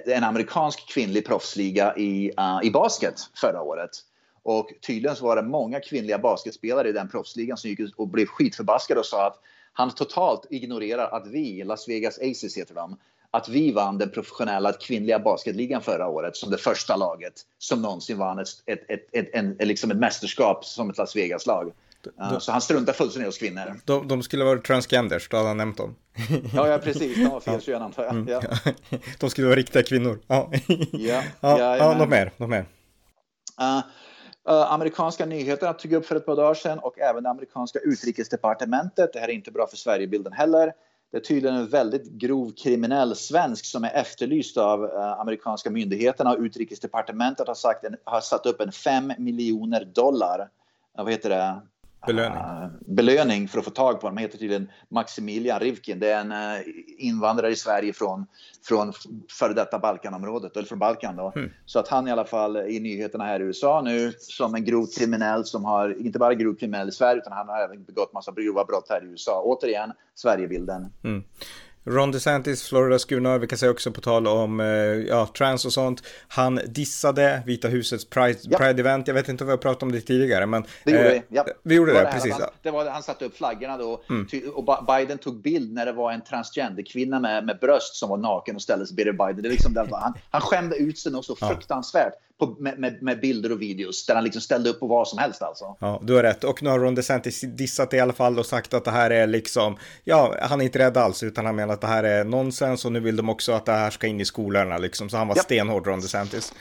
en 0.05 0.23
amerikansk 0.23 0.89
kvinnlig 0.89 1.25
proffsliga 1.25 1.95
i, 1.97 2.31
uh, 2.39 2.59
i 2.63 2.71
basket 2.71 3.15
förra 3.35 3.61
året. 3.61 3.91
Och 4.45 4.69
tydligen 4.87 5.15
så 5.15 5.25
var 5.25 5.35
det 5.35 5.41
många 5.41 5.79
kvinnliga 5.79 6.19
basketspelare 6.19 6.89
i 6.89 6.91
den 6.91 7.09
proffsligan 7.09 7.57
som 7.57 7.69
gick 7.69 7.79
ut 7.79 7.93
och 7.95 8.07
blev 8.07 8.25
skitförbaskade 8.25 8.99
och 8.99 9.05
sa 9.05 9.27
att 9.27 9.39
han 9.73 9.91
totalt 9.91 10.45
ignorerar 10.49 11.09
att 11.17 11.27
vi, 11.27 11.63
Las 11.63 11.89
Vegas 11.89 12.19
Aces 12.19 12.57
heter 12.57 12.75
de, 12.75 12.97
att 13.31 13.49
vi 13.49 13.71
vann 13.71 13.97
den 13.97 14.09
professionella 14.09 14.73
kvinnliga 14.73 15.19
basketligan 15.19 15.81
förra 15.81 16.07
året 16.07 16.35
som 16.35 16.51
det 16.51 16.57
första 16.57 16.95
laget 16.95 17.33
som 17.57 17.81
någonsin 17.81 18.17
vann 18.17 18.39
ett, 18.39 18.47
ett, 18.65 18.89
ett, 18.89 19.07
ett, 19.11 19.29
en, 19.33 19.55
liksom 19.59 19.91
ett 19.91 19.97
mästerskap 19.97 20.65
som 20.65 20.89
ett 20.89 20.97
Las 20.97 21.15
Vegas-lag. 21.15 21.71
Uh, 22.21 22.39
så 22.39 22.51
han 22.51 22.61
struntar 22.61 22.93
fullständigt 22.93 23.27
hos 23.27 23.37
kvinnor. 23.37 23.79
De, 23.85 24.07
de 24.07 24.23
skulle 24.23 24.43
vara 24.43 24.59
transgenders, 24.59 25.29
då 25.29 25.37
hade 25.37 25.47
han 25.47 25.57
nämnt 25.57 25.77
dem. 25.77 25.95
ja, 26.53 26.67
ja, 26.67 26.77
precis. 26.77 27.17
De 27.17 27.29
var 27.29 27.39
fel 27.39 27.61
kön 27.61 27.81
antar 27.81 28.03
jag. 28.03 28.13
Mm. 28.13 28.27
Ja. 28.27 28.41
de 29.19 29.29
skulle 29.29 29.47
vara 29.47 29.57
riktiga 29.57 29.83
kvinnor. 29.83 30.19
Ja, 30.27 30.51
ja, 30.67 30.77
ja, 30.91 31.23
ja, 31.59 31.77
ja 31.77 31.97
något 31.97 32.09
mer. 32.09 32.31
Något 32.37 32.49
mer. 32.49 32.65
Uh, 33.61 33.79
Eh, 34.47 34.71
amerikanska 34.71 35.25
nyheterna 35.25 35.73
tog 35.73 35.93
upp 35.93 36.05
för 36.05 36.15
ett 36.15 36.25
par 36.25 36.35
dagar 36.35 36.53
sedan 36.53 36.79
och 36.79 36.99
även 36.99 37.23
det 37.23 37.29
amerikanska 37.29 37.79
utrikesdepartementet. 37.79 39.13
Det 39.13 39.19
här 39.19 39.27
är 39.27 39.33
inte 39.33 39.51
bra 39.51 39.67
för 39.67 39.77
Sverigebilden 39.77 40.33
heller. 40.33 40.73
Det 41.11 41.17
är 41.17 41.21
tydligen 41.21 41.57
en 41.57 41.67
väldigt 41.67 42.11
grov 42.11 42.51
kriminell 42.51 43.15
svensk 43.15 43.65
som 43.65 43.83
är 43.83 43.93
efterlyst 43.93 44.57
av 44.57 44.83
uh, 44.83 45.19
amerikanska 45.19 45.69
myndigheterna 45.69 46.31
och 46.31 46.39
utrikesdepartementet 46.39 47.47
har, 47.47 47.55
sagt 47.55 47.85
en, 47.85 47.95
har 48.03 48.21
satt 48.21 48.45
upp 48.45 48.61
en 48.61 48.71
5 48.71 49.13
miljoner 49.17 49.85
dollar. 49.85 50.39
Eh, 50.97 51.03
vad 51.03 51.11
heter 51.11 51.29
det? 51.29 51.61
Belöning. 52.07 52.37
Uh, 52.37 52.67
belöning 52.87 53.47
för 53.47 53.59
att 53.59 53.65
få 53.65 53.71
tag 53.71 53.99
på 53.99 54.07
honom. 54.07 54.17
Han 54.17 54.23
heter 54.23 54.37
tydligen 54.37 54.71
Maximilian 54.89 55.59
Rivkin. 55.59 55.99
Det 55.99 56.11
är 56.11 56.21
en 56.21 56.31
uh, 56.31 56.61
invandrare 56.97 57.51
i 57.51 57.55
Sverige 57.55 57.93
från, 57.93 58.25
från 58.67 58.93
före 59.39 59.53
detta 59.53 59.79
Balkanområdet, 59.79 60.57
eller 60.57 60.67
från 60.67 60.79
Balkan 60.79 61.15
då. 61.15 61.33
Mm. 61.35 61.51
Så 61.65 61.79
att 61.79 61.87
han 61.87 62.07
i 62.07 62.11
alla 62.11 62.25
fall 62.25 62.57
i 62.57 62.79
nyheterna 62.79 63.23
här 63.23 63.39
i 63.39 63.43
USA 63.43 63.81
nu 63.81 64.13
som 64.19 64.55
en 64.55 64.65
grov 64.65 64.87
kriminell 64.97 65.45
som 65.45 65.65
har, 65.65 66.05
inte 66.05 66.19
bara 66.19 66.33
grov 66.33 66.55
kriminell 66.55 66.89
i 66.89 66.91
Sverige, 66.91 67.21
utan 67.21 67.33
han 67.33 67.47
har 67.47 67.59
även 67.59 67.83
begått 67.83 68.13
massa 68.13 68.31
grova 68.31 68.65
brott 68.65 68.87
här 68.89 69.03
i 69.03 69.07
USA. 69.07 69.41
Återigen, 69.45 69.91
Sverigebilden. 70.15 70.93
Mm. 71.03 71.23
Ron 71.87 72.11
DeSantis, 72.11 72.63
Floridas 72.69 73.05
guvernör, 73.05 73.39
vi 73.39 73.47
kan 73.47 73.57
säga 73.57 73.71
också 73.71 73.91
på 73.91 74.01
tal 74.01 74.27
om 74.27 74.59
eh, 74.59 74.67
ja, 74.67 75.29
trans 75.37 75.65
och 75.65 75.73
sånt. 75.73 76.03
Han 76.27 76.59
dissade 76.67 77.43
Vita 77.45 77.67
husets 77.67 78.09
Pride-event. 78.09 78.57
Pride 78.57 79.03
jag 79.05 79.13
vet 79.13 79.29
inte 79.29 79.43
om 79.43 79.47
vi 79.47 79.51
har 79.51 79.57
pratat 79.57 79.83
om 79.83 79.91
det 79.91 80.01
tidigare, 80.01 80.45
men... 80.45 80.65
Det 80.83 80.91
gjorde 80.91 81.09
vi. 81.09 81.23
Ja. 81.29 81.45
Vi 81.63 81.75
gjorde 81.75 81.93
det, 81.93 81.99
det 81.99 82.11
precis. 82.11 82.33
Han, 82.33 82.41
det 82.61 82.71
var, 82.71 82.89
han 82.89 83.03
satte 83.03 83.25
upp 83.25 83.37
flaggorna 83.37 83.77
då 83.77 84.03
mm. 84.09 84.27
och 84.53 84.85
Biden 84.85 85.17
tog 85.17 85.41
bild 85.41 85.73
när 85.73 85.85
det 85.85 85.91
var 85.91 86.11
en 86.11 86.21
transgenderkvinna 86.21 87.19
med, 87.19 87.45
med 87.45 87.59
bröst 87.59 87.95
som 87.95 88.09
var 88.09 88.17
naken 88.17 88.55
och 88.55 88.61
ställde 88.61 88.87
sig 88.87 88.95
bredvid 88.95 89.17
Biden. 89.17 89.41
Det 89.43 89.49
liksom, 89.49 89.73
det 89.73 89.83
var, 89.83 89.99
han, 89.99 90.13
han 90.29 90.41
skämde 90.41 90.75
ut 90.75 90.99
sig 90.99 91.11
något 91.11 91.25
så 91.25 91.37
ja. 91.41 91.47
fruktansvärt 91.47 92.13
på, 92.39 92.55
med, 92.59 93.01
med, 93.01 93.19
bilder 93.19 93.51
och 93.51 93.61
videos 93.61 94.05
där 94.05 94.15
han 94.15 94.23
liksom 94.23 94.41
ställde 94.41 94.69
upp 94.69 94.79
på 94.79 94.87
vad 94.87 95.07
som 95.07 95.19
helst 95.19 95.41
alltså. 95.41 95.77
Ja, 95.79 96.01
du 96.03 96.13
har 96.15 96.23
rätt. 96.23 96.43
Och 96.43 96.63
nu 96.63 96.69
har 96.69 96.79
Ron 96.79 96.95
DeSantis 96.95 97.41
dissat 97.41 97.93
i 97.93 97.99
alla 97.99 98.13
fall 98.13 98.39
och 98.39 98.45
sagt 98.45 98.73
att 98.73 98.85
det 98.85 98.91
här 98.91 99.09
är 99.09 99.27
liksom, 99.27 99.77
ja, 100.03 100.35
han 100.41 100.61
är 100.61 100.65
inte 100.65 100.79
rädd 100.79 100.97
alls, 100.97 101.23
utan 101.23 101.45
han 101.45 101.55
menar 101.55 101.73
att 101.73 101.81
det 101.81 101.87
här 101.87 102.03
är 102.03 102.23
nonsens 102.23 102.85
och 102.85 102.91
nu 102.91 102.99
vill 102.99 103.15
de 103.15 103.29
också 103.29 103.51
att 103.51 103.65
det 103.65 103.71
här 103.71 103.89
ska 103.89 104.07
in 104.07 104.21
i 104.21 104.25
skolorna 104.25 104.77
liksom. 104.77 105.09
Så 105.09 105.17
han 105.17 105.27
var 105.27 105.35
ja. 105.35 105.43
stenhård, 105.43 105.87
Ron 105.87 106.01
DeSantis. 106.01 106.53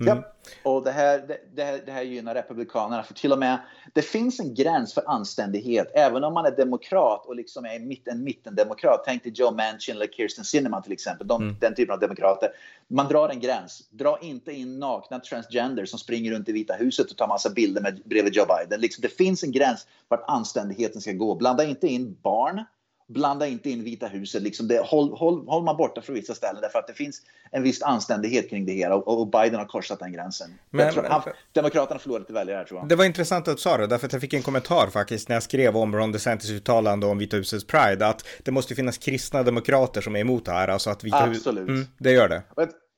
Mm. 0.00 0.16
Ja, 0.16 0.32
och 0.70 0.84
det 0.84 0.90
här, 0.90 1.18
det, 1.18 1.38
det, 1.54 1.64
här, 1.64 1.80
det 1.86 1.92
här 1.92 2.02
gynnar 2.02 2.34
Republikanerna. 2.34 3.02
För 3.02 3.14
till 3.14 3.32
och 3.32 3.38
med, 3.38 3.58
det 3.92 4.02
finns 4.02 4.40
en 4.40 4.54
gräns 4.54 4.94
för 4.94 5.10
anständighet. 5.10 5.90
Även 5.94 6.24
om 6.24 6.34
man 6.34 6.46
är 6.46 6.50
demokrat 6.50 7.26
och 7.26 7.36
liksom 7.36 7.64
är 7.64 7.78
mitt, 7.78 8.08
en 8.08 8.24
mittendemokrat. 8.24 9.02
Tänk 9.04 9.22
dig 9.22 9.32
Joe 9.36 9.50
Manchin 9.50 9.96
eller 9.96 10.06
Kirsten 10.06 10.44
Sinema 10.44 10.82
till 10.82 10.92
exempel. 10.92 11.26
De, 11.26 11.42
mm. 11.42 11.56
Den 11.60 11.74
typen 11.74 11.94
av 11.94 12.00
demokrater. 12.00 12.48
Man 12.88 13.08
drar 13.08 13.28
en 13.28 13.40
gräns. 13.40 13.88
Dra 13.90 14.18
inte 14.22 14.52
in 14.52 14.78
nakna 14.78 15.20
transgender 15.20 15.84
som 15.84 15.98
springer 15.98 16.32
runt 16.32 16.48
i 16.48 16.52
Vita 16.52 16.74
huset 16.74 17.10
och 17.10 17.16
tar 17.16 17.28
massa 17.28 17.50
bilder 17.50 17.82
med, 17.82 18.02
bredvid 18.04 18.34
Joe 18.34 18.46
Biden. 18.46 18.80
Liksom, 18.80 19.02
det 19.02 19.16
finns 19.16 19.42
en 19.42 19.52
gräns 19.52 19.86
för 20.08 20.14
att 20.14 20.28
anständigheten 20.28 21.00
ska 21.00 21.12
gå. 21.12 21.34
Blanda 21.34 21.64
inte 21.64 21.86
in 21.86 22.16
barn 22.22 22.64
blanda 23.08 23.46
inte 23.46 23.70
in 23.70 23.84
Vita 23.84 24.06
huset. 24.06 24.42
Liksom 24.42 24.68
det, 24.68 24.78
håll, 24.78 25.12
håll, 25.12 25.46
håll 25.46 25.64
man 25.64 25.76
borta 25.76 26.02
från 26.02 26.14
vissa 26.14 26.34
ställen 26.34 26.62
därför 26.62 26.78
att 26.78 26.86
det 26.86 26.92
finns 26.92 27.22
en 27.50 27.62
viss 27.62 27.82
anständighet 27.82 28.50
kring 28.50 28.66
det 28.66 28.72
hela 28.72 28.94
och, 28.94 29.20
och 29.20 29.28
Biden 29.28 29.54
har 29.54 29.64
korsat 29.64 29.98
den 29.98 30.12
gränsen. 30.12 30.50
Men, 30.70 30.92
tror, 30.92 31.04
han, 31.04 31.22
Demokraterna 31.52 31.98
förlorade 31.98 32.24
till 32.24 32.34
väljare 32.34 32.66
tror 32.66 32.80
jag. 32.80 32.88
Det 32.88 32.96
var 32.96 33.04
intressant 33.04 33.48
att 33.48 33.56
du 33.56 33.62
sa 33.62 33.76
det, 33.76 33.86
därför 33.86 34.06
att 34.06 34.12
jag 34.12 34.20
fick 34.20 34.34
en 34.34 34.42
kommentar 34.42 34.90
faktiskt 34.90 35.28
när 35.28 35.36
jag 35.36 35.42
skrev 35.42 35.76
om 35.76 35.96
Ron 35.96 36.12
DeSantis 36.12 36.50
uttalande 36.50 37.06
om 37.06 37.18
Vita 37.18 37.36
husets 37.36 37.66
Pride, 37.66 38.06
att 38.06 38.26
det 38.42 38.50
måste 38.50 38.74
finnas 38.74 38.98
kristna 38.98 39.42
demokrater 39.42 40.00
som 40.00 40.16
är 40.16 40.20
emot 40.20 40.44
det 40.44 40.52
här. 40.52 40.68
Alltså 40.68 40.90
att 40.90 41.04
Vita 41.04 41.24
Absolut. 41.24 41.68
Mm, 41.68 41.86
det 41.98 42.12
gör 42.12 42.28
det. 42.28 42.42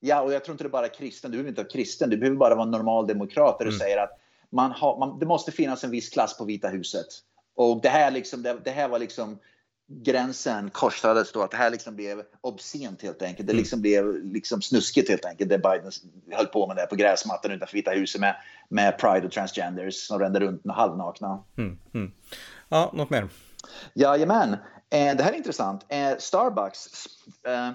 Ja, 0.00 0.20
och 0.20 0.32
jag 0.32 0.44
tror 0.44 0.54
inte 0.54 0.64
det 0.64 0.68
är 0.68 0.70
bara 0.70 0.88
kristen, 0.88 1.30
du 1.30 1.36
behöver 1.36 1.48
inte 1.48 1.62
vara 1.62 1.70
kristen, 1.70 2.10
du 2.10 2.16
behöver 2.16 2.36
bara 2.36 2.54
vara 2.54 2.64
en 2.64 2.70
normal 2.70 3.06
demokrat 3.06 3.58
där 3.58 3.64
du 3.64 3.70
mm. 3.70 3.78
säger 3.78 3.98
att 3.98 4.10
man 4.50 4.70
har, 4.70 4.98
man, 4.98 5.18
det 5.18 5.26
måste 5.26 5.52
finnas 5.52 5.84
en 5.84 5.90
viss 5.90 6.08
klass 6.08 6.38
på 6.38 6.44
Vita 6.44 6.68
huset. 6.68 7.06
Och 7.56 7.80
det 7.82 7.88
här, 7.88 8.10
liksom, 8.10 8.42
det, 8.42 8.56
det 8.64 8.70
här 8.70 8.88
var 8.88 8.98
liksom 8.98 9.38
gränsen 9.88 10.70
korsades 10.70 11.32
då, 11.32 11.42
att 11.42 11.50
det 11.50 11.56
här 11.56 11.70
liksom 11.70 11.96
blev 11.96 12.22
obscent 12.40 13.02
helt 13.02 13.22
enkelt. 13.22 13.46
Det 13.46 13.52
mm. 13.52 13.60
liksom 13.60 13.80
blev 13.80 14.24
liksom 14.24 14.62
snuskigt 14.62 15.08
helt 15.08 15.24
enkelt, 15.24 15.50
det 15.50 15.58
Biden 15.58 15.90
höll 16.32 16.46
på 16.46 16.66
med 16.66 16.76
där 16.76 16.86
på 16.86 16.96
gräsmattan 16.96 17.50
utanför 17.50 17.76
Vita 17.76 17.90
huset 17.90 18.20
med, 18.20 18.36
med 18.68 18.98
Pride 18.98 19.26
och 19.26 19.32
transgenders 19.32 19.94
som 19.94 20.18
rände 20.18 20.40
runt 20.40 20.62
halvnakna. 20.66 21.44
Mm, 21.58 21.78
mm. 21.94 22.12
Ja, 22.68 22.90
något 22.94 23.10
mer? 23.10 23.28
Jajamän, 23.94 24.52
eh, 24.90 25.16
det 25.16 25.22
här 25.22 25.32
är 25.32 25.36
intressant. 25.36 25.86
Eh, 25.88 26.16
Starbucks, 26.18 26.86
eh, 27.46 27.70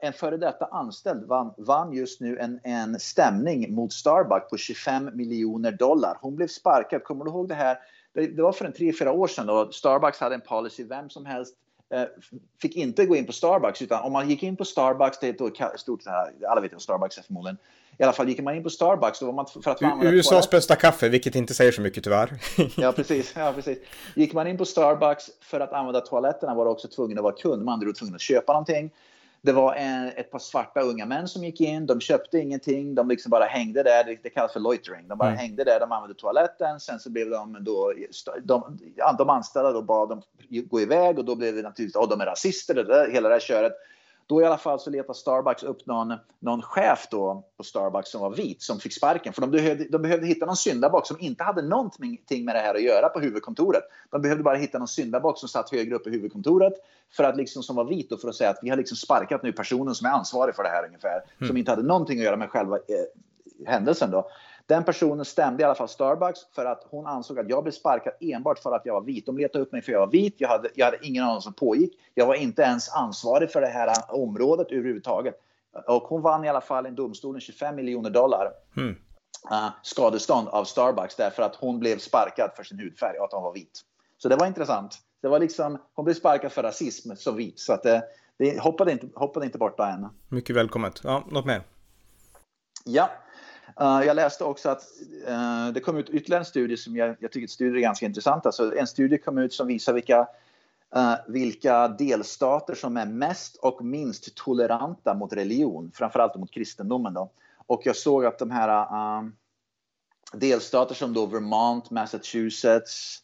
en 0.00 0.12
före 0.12 0.36
detta 0.36 0.64
anställd 0.64 1.28
vann, 1.28 1.54
vann 1.58 1.92
just 1.92 2.20
nu 2.20 2.38
en, 2.38 2.60
en 2.64 3.00
stämning 3.00 3.74
mot 3.74 3.92
Starbucks 3.92 4.50
på 4.50 4.56
25 4.56 5.10
miljoner 5.14 5.72
dollar. 5.72 6.18
Hon 6.20 6.36
blev 6.36 6.48
sparkad, 6.48 7.04
kommer 7.04 7.24
du 7.24 7.30
ihåg 7.30 7.48
det 7.48 7.54
här? 7.54 7.78
Det, 8.14 8.26
det 8.26 8.42
var 8.42 8.52
för 8.52 8.64
en 8.64 8.72
tre, 8.72 8.92
fyra 8.92 9.12
år 9.12 9.26
sedan 9.26 9.46
då 9.46 9.72
Starbucks 9.72 10.20
hade 10.20 10.34
en 10.34 10.40
policy, 10.40 10.84
vem 10.84 11.10
som 11.10 11.26
helst 11.26 11.54
eh, 11.94 12.04
fick 12.62 12.76
inte 12.76 13.06
gå 13.06 13.16
in 13.16 13.26
på 13.26 13.32
Starbucks 13.32 13.82
utan 13.82 14.02
om 14.02 14.12
man 14.12 14.30
gick 14.30 14.42
in 14.42 14.56
på 14.56 14.64
Starbucks, 14.64 15.18
det 15.18 15.40
är 15.40 15.74
ett 15.74 15.80
stort, 15.80 16.00
alla 16.48 16.60
vet 16.60 16.72
vad 16.72 16.82
Starbucks 16.82 17.18
är 17.18 17.22
förmodligen. 17.22 17.58
I 17.98 18.02
alla 18.02 18.12
fall 18.12 18.28
gick 18.28 18.40
man 18.40 18.54
in 18.54 18.62
på 18.62 18.70
Starbucks 18.70 19.20
då 19.20 19.26
var 19.26 19.32
man 19.32 19.46
för 19.46 19.70
att 19.70 19.82
använda 19.82 20.12
USAs 20.12 20.28
toalett. 20.28 20.50
bästa 20.50 20.76
kaffe, 20.76 21.08
vilket 21.08 21.34
inte 21.34 21.54
säger 21.54 21.72
så 21.72 21.80
mycket 21.80 22.04
tyvärr. 22.04 22.32
ja, 22.76 22.92
precis, 22.92 23.32
ja, 23.36 23.52
precis. 23.52 23.78
Gick 24.14 24.32
man 24.32 24.46
in 24.46 24.58
på 24.58 24.64
Starbucks 24.64 25.30
för 25.40 25.60
att 25.60 25.72
använda 25.72 26.00
toaletterna 26.00 26.54
var 26.54 26.64
du 26.64 26.70
också 26.70 26.88
tvungen 26.88 27.18
att 27.18 27.24
vara 27.24 27.34
kund, 27.34 27.64
man 27.64 27.88
ord 27.88 27.96
tvungen 27.96 28.14
att 28.14 28.20
köpa 28.20 28.52
någonting. 28.52 28.90
Det 29.44 29.52
var 29.52 29.74
en, 29.74 30.08
ett 30.08 30.30
par 30.30 30.38
svarta 30.38 30.80
unga 30.80 31.06
män 31.06 31.28
som 31.28 31.44
gick 31.44 31.60
in. 31.60 31.86
De 31.86 32.00
köpte 32.00 32.38
ingenting. 32.38 32.94
De 32.94 33.08
liksom 33.08 33.30
bara 33.30 33.44
hängde 33.44 33.82
där. 33.82 34.04
Det, 34.04 34.18
det 34.22 34.30
kallas 34.30 34.52
för 34.52 34.60
loitering. 34.60 35.08
De 35.08 35.18
bara 35.18 35.28
mm. 35.28 35.38
hängde 35.38 35.64
där. 35.64 35.80
De 35.80 35.92
använde 35.92 36.14
toaletten. 36.14 36.80
Sen 36.80 36.98
så 36.98 37.10
blev 37.10 37.30
de 37.30 37.56
då... 37.60 37.92
De, 38.42 38.78
de 39.18 39.30
anställda 39.30 39.72
då 39.72 39.82
bad 39.82 40.08
dem 40.08 40.22
gå 40.70 40.80
iväg 40.80 41.18
och 41.18 41.24
då 41.24 41.34
blev 41.34 41.54
det 41.54 41.62
naturligtvis... 41.62 41.96
Oh, 41.96 42.08
de 42.08 42.20
är 42.20 42.26
rasister. 42.26 42.74
Det 42.74 42.84
där, 42.84 43.10
hela 43.10 43.28
det 43.28 43.34
här 43.34 43.40
köret. 43.40 43.72
Då 44.26 44.42
i 44.42 44.44
alla 44.44 44.58
fall 44.58 44.80
så 44.80 44.90
letade 44.90 45.18
Starbucks 45.18 45.62
upp 45.62 45.86
någon, 45.86 46.14
någon 46.38 46.62
chef 46.62 47.06
då 47.10 47.44
på 47.56 47.64
Starbucks 47.64 48.10
som 48.10 48.20
var 48.20 48.30
vit 48.30 48.62
som 48.62 48.80
fick 48.80 48.92
sparken. 48.92 49.32
För 49.32 49.40
de 49.40 49.50
behövde, 49.50 49.84
de 49.84 50.02
behövde 50.02 50.26
hitta 50.26 50.46
någon 50.46 50.56
syndabock 50.56 51.06
som 51.06 51.20
inte 51.20 51.44
hade 51.44 51.62
någonting 51.62 52.44
med 52.44 52.54
det 52.54 52.60
här 52.60 52.74
att 52.74 52.82
göra 52.82 53.08
på 53.08 53.20
huvudkontoret. 53.20 53.82
De 54.10 54.22
behövde 54.22 54.44
bara 54.44 54.56
hitta 54.56 54.78
någon 54.78 54.88
syndabock 54.88 55.38
som 55.38 55.48
satt 55.48 55.70
högre 55.70 55.94
upp 55.94 56.06
i 56.06 56.10
huvudkontoret 56.10 56.72
för 57.16 57.24
att 57.24 57.36
liksom, 57.36 57.62
som 57.62 57.76
var 57.76 57.84
vit 57.84 58.12
och 58.12 58.20
för 58.20 58.28
att 58.28 58.34
säga 58.34 58.50
att 58.50 58.58
vi 58.62 58.70
har 58.70 58.76
liksom 58.76 58.96
sparkat 58.96 59.42
nu 59.42 59.52
personen 59.52 59.94
som 59.94 60.06
är 60.06 60.10
ansvarig 60.10 60.54
för 60.54 60.62
det 60.62 60.68
här 60.68 60.86
ungefär. 60.86 61.22
Mm. 61.38 61.48
Som 61.48 61.56
inte 61.56 61.70
hade 61.70 61.82
någonting 61.82 62.18
att 62.18 62.24
göra 62.24 62.36
med 62.36 62.50
själva 62.50 62.76
eh, 62.76 63.66
händelsen 63.66 64.10
då. 64.10 64.28
Den 64.72 64.84
personen 64.84 65.24
stämde 65.24 65.62
i 65.62 65.64
alla 65.64 65.74
fall 65.74 65.88
Starbucks 65.88 66.40
för 66.54 66.64
att 66.64 66.86
hon 66.90 67.06
ansåg 67.06 67.38
att 67.38 67.48
jag 67.48 67.62
blev 67.62 67.72
sparkad 67.72 68.12
enbart 68.20 68.58
för 68.58 68.72
att 68.72 68.86
jag 68.86 68.94
var 68.94 69.00
vit. 69.00 69.26
De 69.26 69.38
letade 69.38 69.64
upp 69.64 69.72
mig 69.72 69.82
för 69.82 69.92
att 69.92 69.94
jag 69.94 70.00
var 70.00 70.12
vit. 70.12 70.34
Jag 70.38 70.48
hade, 70.48 70.68
jag 70.74 70.84
hade 70.84 71.06
ingen 71.06 71.24
aning 71.24 71.40
som 71.40 71.52
pågick. 71.52 71.92
Jag 72.14 72.26
var 72.26 72.34
inte 72.34 72.62
ens 72.62 72.88
ansvarig 72.88 73.50
för 73.50 73.60
det 73.60 73.66
här 73.66 73.94
området 74.08 74.66
överhuvudtaget. 74.70 75.34
Och 75.86 76.02
hon 76.02 76.22
vann 76.22 76.44
i 76.44 76.48
alla 76.48 76.60
fall 76.60 76.86
en 76.86 76.94
domstolen 76.94 77.40
25 77.40 77.76
miljoner 77.76 78.10
dollar. 78.10 78.52
Mm. 78.76 78.96
Uh, 79.50 79.68
skadestånd 79.82 80.48
av 80.48 80.64
Starbucks 80.64 81.16
därför 81.16 81.42
att 81.42 81.56
hon 81.56 81.78
blev 81.78 81.98
sparkad 81.98 82.50
för 82.56 82.64
sin 82.64 82.78
hudfärg 82.78 83.18
och 83.18 83.24
att 83.24 83.32
hon 83.32 83.42
var 83.42 83.52
vit. 83.52 83.80
Så 84.18 84.28
det 84.28 84.36
var 84.36 84.46
intressant. 84.46 84.98
Det 85.20 85.28
var 85.28 85.38
liksom, 85.38 85.78
hon 85.94 86.04
blev 86.04 86.14
sparkad 86.14 86.52
för 86.52 86.62
rasism 86.62 87.14
som 87.16 87.36
vit. 87.36 87.60
Så 87.60 87.72
att 87.72 87.82
det, 87.82 88.02
det 88.38 88.62
hoppade, 88.62 88.92
inte, 88.92 89.08
hoppade 89.14 89.46
inte 89.46 89.58
borta 89.58 89.88
än. 89.88 90.08
Mycket 90.28 90.56
välkommet. 90.56 91.00
Ja, 91.04 91.24
något 91.30 91.46
mer? 91.46 91.62
Ja, 92.84 93.10
Uh, 93.80 94.06
jag 94.06 94.16
läste 94.16 94.44
också 94.44 94.68
att 94.68 94.82
uh, 95.28 95.72
det 95.74 95.80
kom 95.80 95.96
ut 95.96 96.10
ytterligare 96.10 96.40
en 96.40 96.46
studie 96.46 96.76
som 96.76 96.96
jag, 96.96 97.16
jag 97.20 97.32
tycker 97.32 97.48
studier 97.48 97.76
är 97.76 97.80
ganska 97.80 98.06
intressant. 98.06 98.46
Alltså, 98.46 98.76
en 98.76 98.86
studie 98.86 99.18
kom 99.18 99.38
ut 99.38 99.54
som 99.54 99.66
visar 99.66 99.92
vilka, 99.92 100.20
uh, 100.96 101.14
vilka 101.28 101.88
delstater 101.88 102.74
som 102.74 102.96
är 102.96 103.06
mest 103.06 103.56
och 103.56 103.84
minst 103.84 104.34
toleranta 104.34 105.14
mot 105.14 105.32
religion, 105.32 105.90
framförallt 105.94 106.36
mot 106.36 106.50
kristendomen. 106.50 107.14
Då. 107.14 107.30
Och 107.66 107.82
jag 107.84 107.96
såg 107.96 108.26
att 108.26 108.38
de 108.38 108.50
här 108.50 108.86
delstater 110.32 110.94
som 110.94 111.14
då 111.14 111.26
Vermont, 111.26 111.90
Massachusetts, 111.90 113.18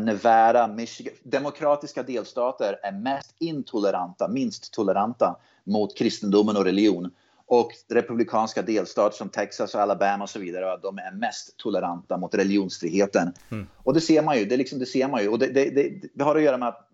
Nevada, 0.00 0.68
Michigan, 0.68 1.14
demokratiska 1.22 2.02
delstater 2.02 2.78
är 2.82 2.92
mest 2.92 3.34
intoleranta, 3.38 4.28
minst 4.28 4.72
toleranta 4.72 5.36
mot 5.64 5.98
kristendomen 5.98 6.56
och 6.56 6.64
religion. 6.64 7.10
Och 7.54 7.72
republikanska 7.88 8.62
delstater 8.62 9.16
som 9.16 9.28
Texas 9.28 9.74
och 9.74 9.80
Alabama 9.80 10.24
och 10.24 10.30
så 10.30 10.38
vidare, 10.38 10.78
de 10.82 10.98
är 10.98 11.12
mest 11.12 11.56
toleranta 11.56 12.16
mot 12.16 12.34
religionsfriheten. 12.34 13.32
Mm. 13.50 13.66
Och 13.76 13.94
det 13.94 14.00
ser 14.00 14.22
man 14.22 14.38
ju, 14.38 14.44
det, 14.44 14.56
liksom, 14.56 14.78
det 14.78 14.86
ser 14.86 15.08
man 15.08 15.22
ju. 15.22 15.28
Och 15.28 15.38
det, 15.38 15.46
det, 15.46 15.70
det, 15.70 16.00
det, 16.14 16.24
har 16.24 16.36
att 16.36 16.42
göra 16.42 16.58
med 16.58 16.68
att 16.68 16.88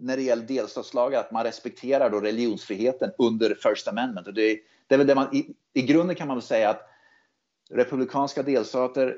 när 0.00 0.16
det 0.16 0.22
gäller 0.22 0.46
delstatslagar, 0.46 1.20
att 1.20 1.32
man 1.32 1.44
respekterar 1.44 2.10
då 2.10 2.20
religionsfriheten 2.20 3.10
under 3.18 3.56
First 3.62 3.88
Amendment. 3.88 4.26
Och 4.26 4.34
det, 4.34 4.58
det 4.86 4.94
är 4.94 4.98
väl 4.98 5.06
det 5.06 5.14
man, 5.14 5.36
i, 5.36 5.54
i 5.72 5.82
grunden 5.82 6.16
kan 6.16 6.28
man 6.28 6.36
väl 6.36 6.42
säga 6.42 6.70
att 6.70 6.82
republikanska 7.70 8.42
delstater 8.42 9.16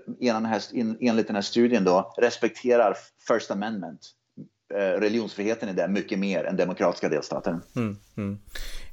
enligt 1.01 1.27
den 1.27 1.37
här 1.37 1.43
studien 1.43 1.85
då, 1.85 2.15
respekterar 2.19 2.97
First 3.29 3.51
Amendment. 3.51 4.01
Eh, 4.75 5.01
religionsfriheten 5.01 5.69
är 5.69 5.73
där 5.73 5.89
mycket 5.89 6.19
mer 6.19 6.45
än 6.45 6.57
demokratiska 6.57 7.09
delstater. 7.09 7.61
Mm, 7.77 7.97
mm. 8.19 8.39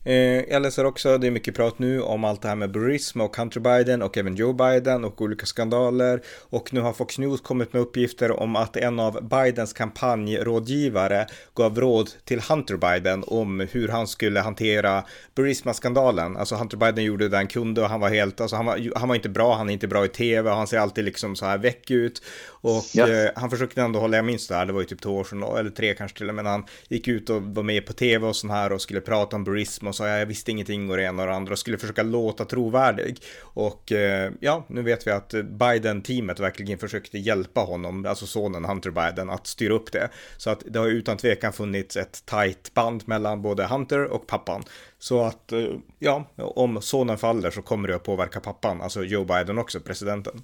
Eh, 0.07 0.43
jag 0.49 0.61
läser 0.61 0.85
också, 0.85 1.17
det 1.17 1.27
är 1.27 1.31
mycket 1.31 1.55
prat 1.55 1.79
nu 1.79 2.01
om 2.01 2.23
allt 2.23 2.41
det 2.41 2.47
här 2.47 2.55
med 2.55 2.71
Burisma 2.71 3.23
och 3.23 3.37
Hunter 3.37 3.59
Biden 3.59 4.01
och 4.01 4.17
även 4.17 4.35
Joe 4.35 4.53
Biden 4.53 5.05
och 5.05 5.21
olika 5.21 5.45
skandaler. 5.45 6.21
Och 6.49 6.73
nu 6.73 6.79
har 6.79 6.93
Fox 6.93 7.17
News 7.17 7.41
kommit 7.41 7.73
med 7.73 7.81
uppgifter 7.81 8.39
om 8.39 8.55
att 8.55 8.77
en 8.77 8.99
av 8.99 9.29
Bidens 9.29 9.73
kampanjrådgivare 9.73 11.27
gav 11.55 11.79
råd 11.79 12.09
till 12.25 12.39
Hunter 12.39 12.77
Biden 12.77 13.23
om 13.27 13.67
hur 13.71 13.87
han 13.87 14.07
skulle 14.07 14.39
hantera 14.39 15.03
Burisma-skandalen. 15.35 16.37
Alltså 16.37 16.55
Hunter 16.55 16.77
Biden 16.77 17.03
gjorde 17.03 17.29
det 17.29 17.37
han 17.37 17.47
kunde 17.47 17.81
och 17.81 17.89
han 17.89 17.99
var 17.99 18.09
helt, 18.09 18.41
alltså 18.41 18.55
han 18.55 18.65
var, 18.65 18.91
han 18.95 19.07
var 19.07 19.15
inte 19.15 19.29
bra, 19.29 19.55
han 19.55 19.69
är 19.69 19.73
inte 19.73 19.87
bra 19.87 20.05
i 20.05 20.07
tv 20.07 20.49
och 20.49 20.57
han 20.57 20.67
ser 20.67 20.79
alltid 20.79 21.05
liksom 21.05 21.35
så 21.35 21.45
här 21.45 21.57
väck 21.57 21.91
ut. 21.91 22.21
Och 22.47 22.83
ja. 22.93 23.09
eh, 23.09 23.29
han 23.35 23.49
försökte 23.49 23.81
ändå 23.81 23.99
hålla, 23.99 24.15
jag 24.15 24.25
minns 24.25 24.47
det 24.47 24.55
här, 24.55 24.65
det 24.65 24.73
var 24.73 24.81
ju 24.81 24.87
typ 24.87 25.01
två 25.01 25.15
år 25.17 25.23
sedan, 25.23 25.43
eller 25.43 25.69
tre 25.69 25.93
kanske 25.93 26.17
till 26.17 26.29
och 26.29 26.35
med, 26.35 26.45
han 26.45 26.65
gick 26.87 27.07
ut 27.07 27.29
och 27.29 27.41
var 27.41 27.63
med 27.63 27.85
på 27.85 27.93
tv 27.93 28.27
och 28.27 28.35
sån 28.35 28.49
här 28.49 28.71
och 28.71 28.81
skulle 28.81 29.01
prata 29.01 29.14
om 29.15 29.43
Burisma 29.43 29.89
och 29.89 29.95
sa 29.95 30.07
jag 30.07 30.25
visste 30.25 30.51
ingenting 30.51 30.89
och 30.89 30.97
det 30.97 31.03
ena 31.03 31.21
och 31.21 31.27
det 31.27 31.35
andra 31.35 31.51
och 31.51 31.59
skulle 31.59 31.77
försöka 31.77 32.03
låta 32.03 32.45
trovärdig. 32.45 33.17
Och 33.41 33.91
eh, 33.91 34.31
ja, 34.39 34.65
nu 34.67 34.81
vet 34.81 35.07
vi 35.07 35.11
att 35.11 35.29
Biden-teamet 35.29 36.39
verkligen 36.39 36.77
försökte 36.77 37.17
hjälpa 37.17 37.61
honom, 37.61 38.05
alltså 38.05 38.25
sonen 38.25 38.65
Hunter 38.65 38.91
Biden, 38.91 39.29
att 39.29 39.47
styra 39.47 39.73
upp 39.73 39.91
det. 39.91 40.09
Så 40.37 40.49
att 40.49 40.63
det 40.65 40.79
har 40.79 40.87
utan 40.87 41.17
tvekan 41.17 41.53
funnits 41.53 41.97
ett 41.97 42.25
tajt 42.25 42.73
band 42.73 43.03
mellan 43.07 43.41
både 43.41 43.65
Hunter 43.65 44.03
och 44.05 44.27
pappan. 44.27 44.63
Så 44.99 45.21
att, 45.21 45.51
eh, 45.51 45.67
ja, 45.99 46.25
om 46.35 46.81
sonen 46.81 47.17
faller 47.17 47.51
så 47.51 47.61
kommer 47.61 47.87
det 47.87 47.95
att 47.95 48.03
påverka 48.03 48.39
pappan, 48.39 48.81
alltså 48.81 49.03
Joe 49.03 49.25
Biden 49.25 49.57
också, 49.57 49.79
presidenten. 49.79 50.43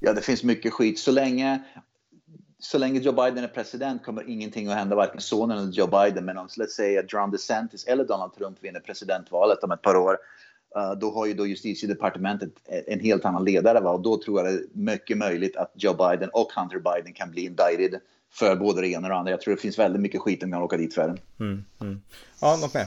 Ja, 0.00 0.12
det 0.12 0.20
finns 0.20 0.42
mycket 0.42 0.72
skit. 0.72 0.98
Så 0.98 1.10
länge, 1.10 1.62
så 2.60 2.78
länge 2.78 3.00
Joe 3.00 3.12
Biden 3.12 3.44
är 3.44 3.48
president 3.48 4.04
kommer 4.04 4.30
ingenting 4.30 4.68
att 4.68 4.76
hända, 4.76 4.96
varken 4.96 5.20
sonen 5.20 5.58
eller 5.58 5.72
Joe 5.72 5.86
Biden. 5.86 6.24
Men 6.24 6.38
om, 6.38 6.46
let's 6.46 6.66
say 6.66 6.98
att 6.98 7.12
Ron 7.12 7.30
DeSantis 7.30 7.84
eller 7.84 8.04
Donald 8.04 8.34
Trump 8.34 8.64
vinner 8.64 8.80
presidentvalet 8.80 9.64
om 9.64 9.70
ett 9.70 9.82
par 9.82 9.96
år, 9.96 10.18
uh, 10.76 10.98
då 10.98 11.10
har 11.10 11.26
ju 11.26 11.34
då 11.34 11.46
justitiedepartementet 11.46 12.50
en 12.86 13.00
helt 13.00 13.24
annan 13.24 13.44
ledare. 13.44 13.80
Va? 13.80 13.90
Och 13.90 14.00
då 14.00 14.22
tror 14.22 14.40
jag 14.40 14.52
det 14.52 14.58
är 14.58 14.64
mycket 14.72 15.18
möjligt 15.18 15.56
att 15.56 15.72
Joe 15.74 15.94
Biden 15.94 16.30
och 16.32 16.52
Hunter 16.56 16.78
Biden 16.78 17.12
kan 17.12 17.30
bli 17.30 17.44
indicted 17.44 18.00
för 18.32 18.56
både 18.56 18.80
det 18.80 18.88
ena 18.88 19.06
och 19.06 19.10
det 19.10 19.16
andra. 19.16 19.30
Jag 19.30 19.40
tror 19.40 19.54
det 19.54 19.60
finns 19.60 19.78
väldigt 19.78 20.02
mycket 20.02 20.20
skit 20.20 20.42
om 20.42 20.52
kan 20.52 20.62
åka 20.62 20.76
dit 20.76 20.94
för. 20.94 21.18
Mm, 21.40 21.64
mm. 21.80 22.00
Ja, 22.40 22.58
något 22.60 22.74
mer? 22.74 22.86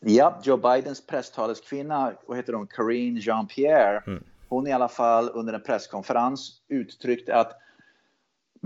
Ja, 0.00 0.40
Joe 0.44 0.56
Bidens 0.56 1.06
presstaleskvinna, 1.06 2.12
vad 2.26 2.36
heter 2.36 2.52
hon, 2.52 2.66
Karine 2.66 3.20
Jean-Pierre, 3.20 4.02
mm 4.06 4.22
hon 4.48 4.66
i 4.66 4.72
alla 4.72 4.88
fall 4.88 5.30
under 5.34 5.52
en 5.52 5.60
presskonferens 5.60 6.52
uttryckte 6.68 7.34
att 7.34 7.52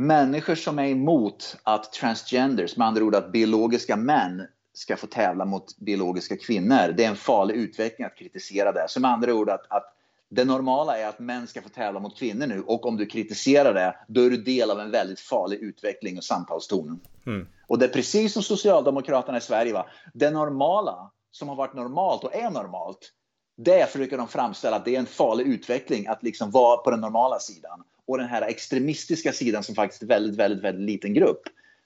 människor 0.01 0.55
som 0.55 0.79
är 0.79 0.87
emot 0.87 1.57
att 1.63 1.93
transgenders, 1.93 2.77
med 2.77 2.87
andra 2.87 3.05
ord 3.05 3.15
att 3.15 3.33
biologiska 3.33 3.97
män 3.97 4.47
ska 4.75 4.97
få 4.97 5.07
tävla 5.07 5.45
mot 5.45 5.79
biologiska 5.79 6.37
kvinnor, 6.37 6.93
det 6.97 7.05
är 7.05 7.09
en 7.09 7.17
farlig 7.17 7.55
utveckling 7.55 8.07
att 8.07 8.17
kritisera 8.17 8.73
det. 8.73 8.85
Så 8.89 9.01
med 9.01 9.11
andra 9.11 9.35
ord 9.35 9.51
att, 9.51 9.67
att 9.71 9.97
det 10.31 10.45
normala 10.45 10.99
är 10.99 11.07
att 11.07 11.19
män 11.19 11.47
ska 11.47 11.63
få 11.63 11.69
tävla 11.69 12.01
mot 12.01 12.19
kvinnor 12.19 12.47
nu 12.47 12.63
och 12.63 12.87
om 12.87 12.97
du 12.97 13.07
kritiserar 13.07 13.75
det, 13.75 13.97
då 14.09 14.21
är 14.21 14.31
du 14.31 14.37
del 14.37 14.71
av 14.71 14.81
en 14.81 14.91
väldigt 14.91 15.21
farlig 15.21 15.59
utveckling 15.59 16.19
och 16.19 16.25
samtalston. 16.25 17.01
Mm. 17.27 17.47
Och 17.67 17.79
det 17.79 17.85
är 17.85 17.89
precis 17.89 18.33
som 18.33 18.43
Socialdemokraterna 18.43 19.39
i 19.39 19.41
Sverige. 19.41 19.73
Va? 19.73 19.87
Det 20.15 20.31
normala, 20.31 21.11
som 21.31 21.49
har 21.49 21.57
varit 21.57 21.75
normalt 21.75 22.25
och 22.25 22.35
är 22.35 22.51
normalt, 22.51 23.13
det 23.57 23.93
försöker 23.93 24.17
de 24.17 24.29
framställa 24.29 24.77
att 24.77 24.85
det 24.85 24.95
är 24.95 24.99
en 24.99 25.07
farlig 25.07 25.47
utveckling 25.47 26.07
att 26.07 26.23
liksom 26.23 26.51
vara 26.51 26.77
på 26.77 26.91
den 26.91 27.01
normala 27.01 27.39
sidan. 27.39 27.83
Och 28.07 28.19
den 28.19 28.29
här 28.29 28.43
extremistiska 28.43 29.33
sidan 29.33 29.63
som 29.63 29.75
faktiskt 29.75 30.03
är 30.03 30.07
väldigt, 30.07 30.37
väldigt, 30.39 30.65
väldigt 30.65 30.87
liten 30.87 31.15
grupp. 31.15 31.43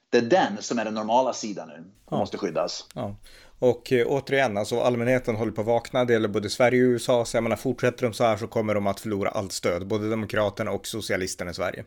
Det 0.09 0.17
är 0.17 0.21
den 0.21 0.57
som 0.59 0.79
är 0.79 0.85
den 0.85 0.93
normala 0.93 1.33
sidan 1.33 1.67
nu 1.67 1.83
och 2.05 2.13
ja. 2.13 2.17
måste 2.17 2.37
skyddas. 2.37 2.87
Ja. 2.95 3.15
Och 3.59 3.93
eh, 3.93 4.07
återigen, 4.07 4.57
alltså 4.57 4.79
allmänheten 4.81 5.35
håller 5.35 5.51
på 5.51 5.61
att 5.61 5.67
vakna. 5.67 6.05
Det 6.05 6.13
gäller 6.13 6.27
både 6.27 6.49
Sverige 6.49 6.83
och 6.83 6.89
USA. 6.89 7.25
Så 7.25 7.37
jag 7.37 7.43
menar, 7.43 7.55
fortsätter 7.55 8.03
de 8.03 8.13
så 8.13 8.23
här 8.23 8.37
så 8.37 8.47
kommer 8.47 8.75
de 8.75 8.87
att 8.87 8.99
förlora 8.99 9.29
allt 9.29 9.51
stöd. 9.51 9.87
Både 9.87 10.09
Demokraterna 10.09 10.71
och 10.71 10.87
Socialisterna 10.87 11.51
i 11.51 11.53
Sverige. 11.53 11.85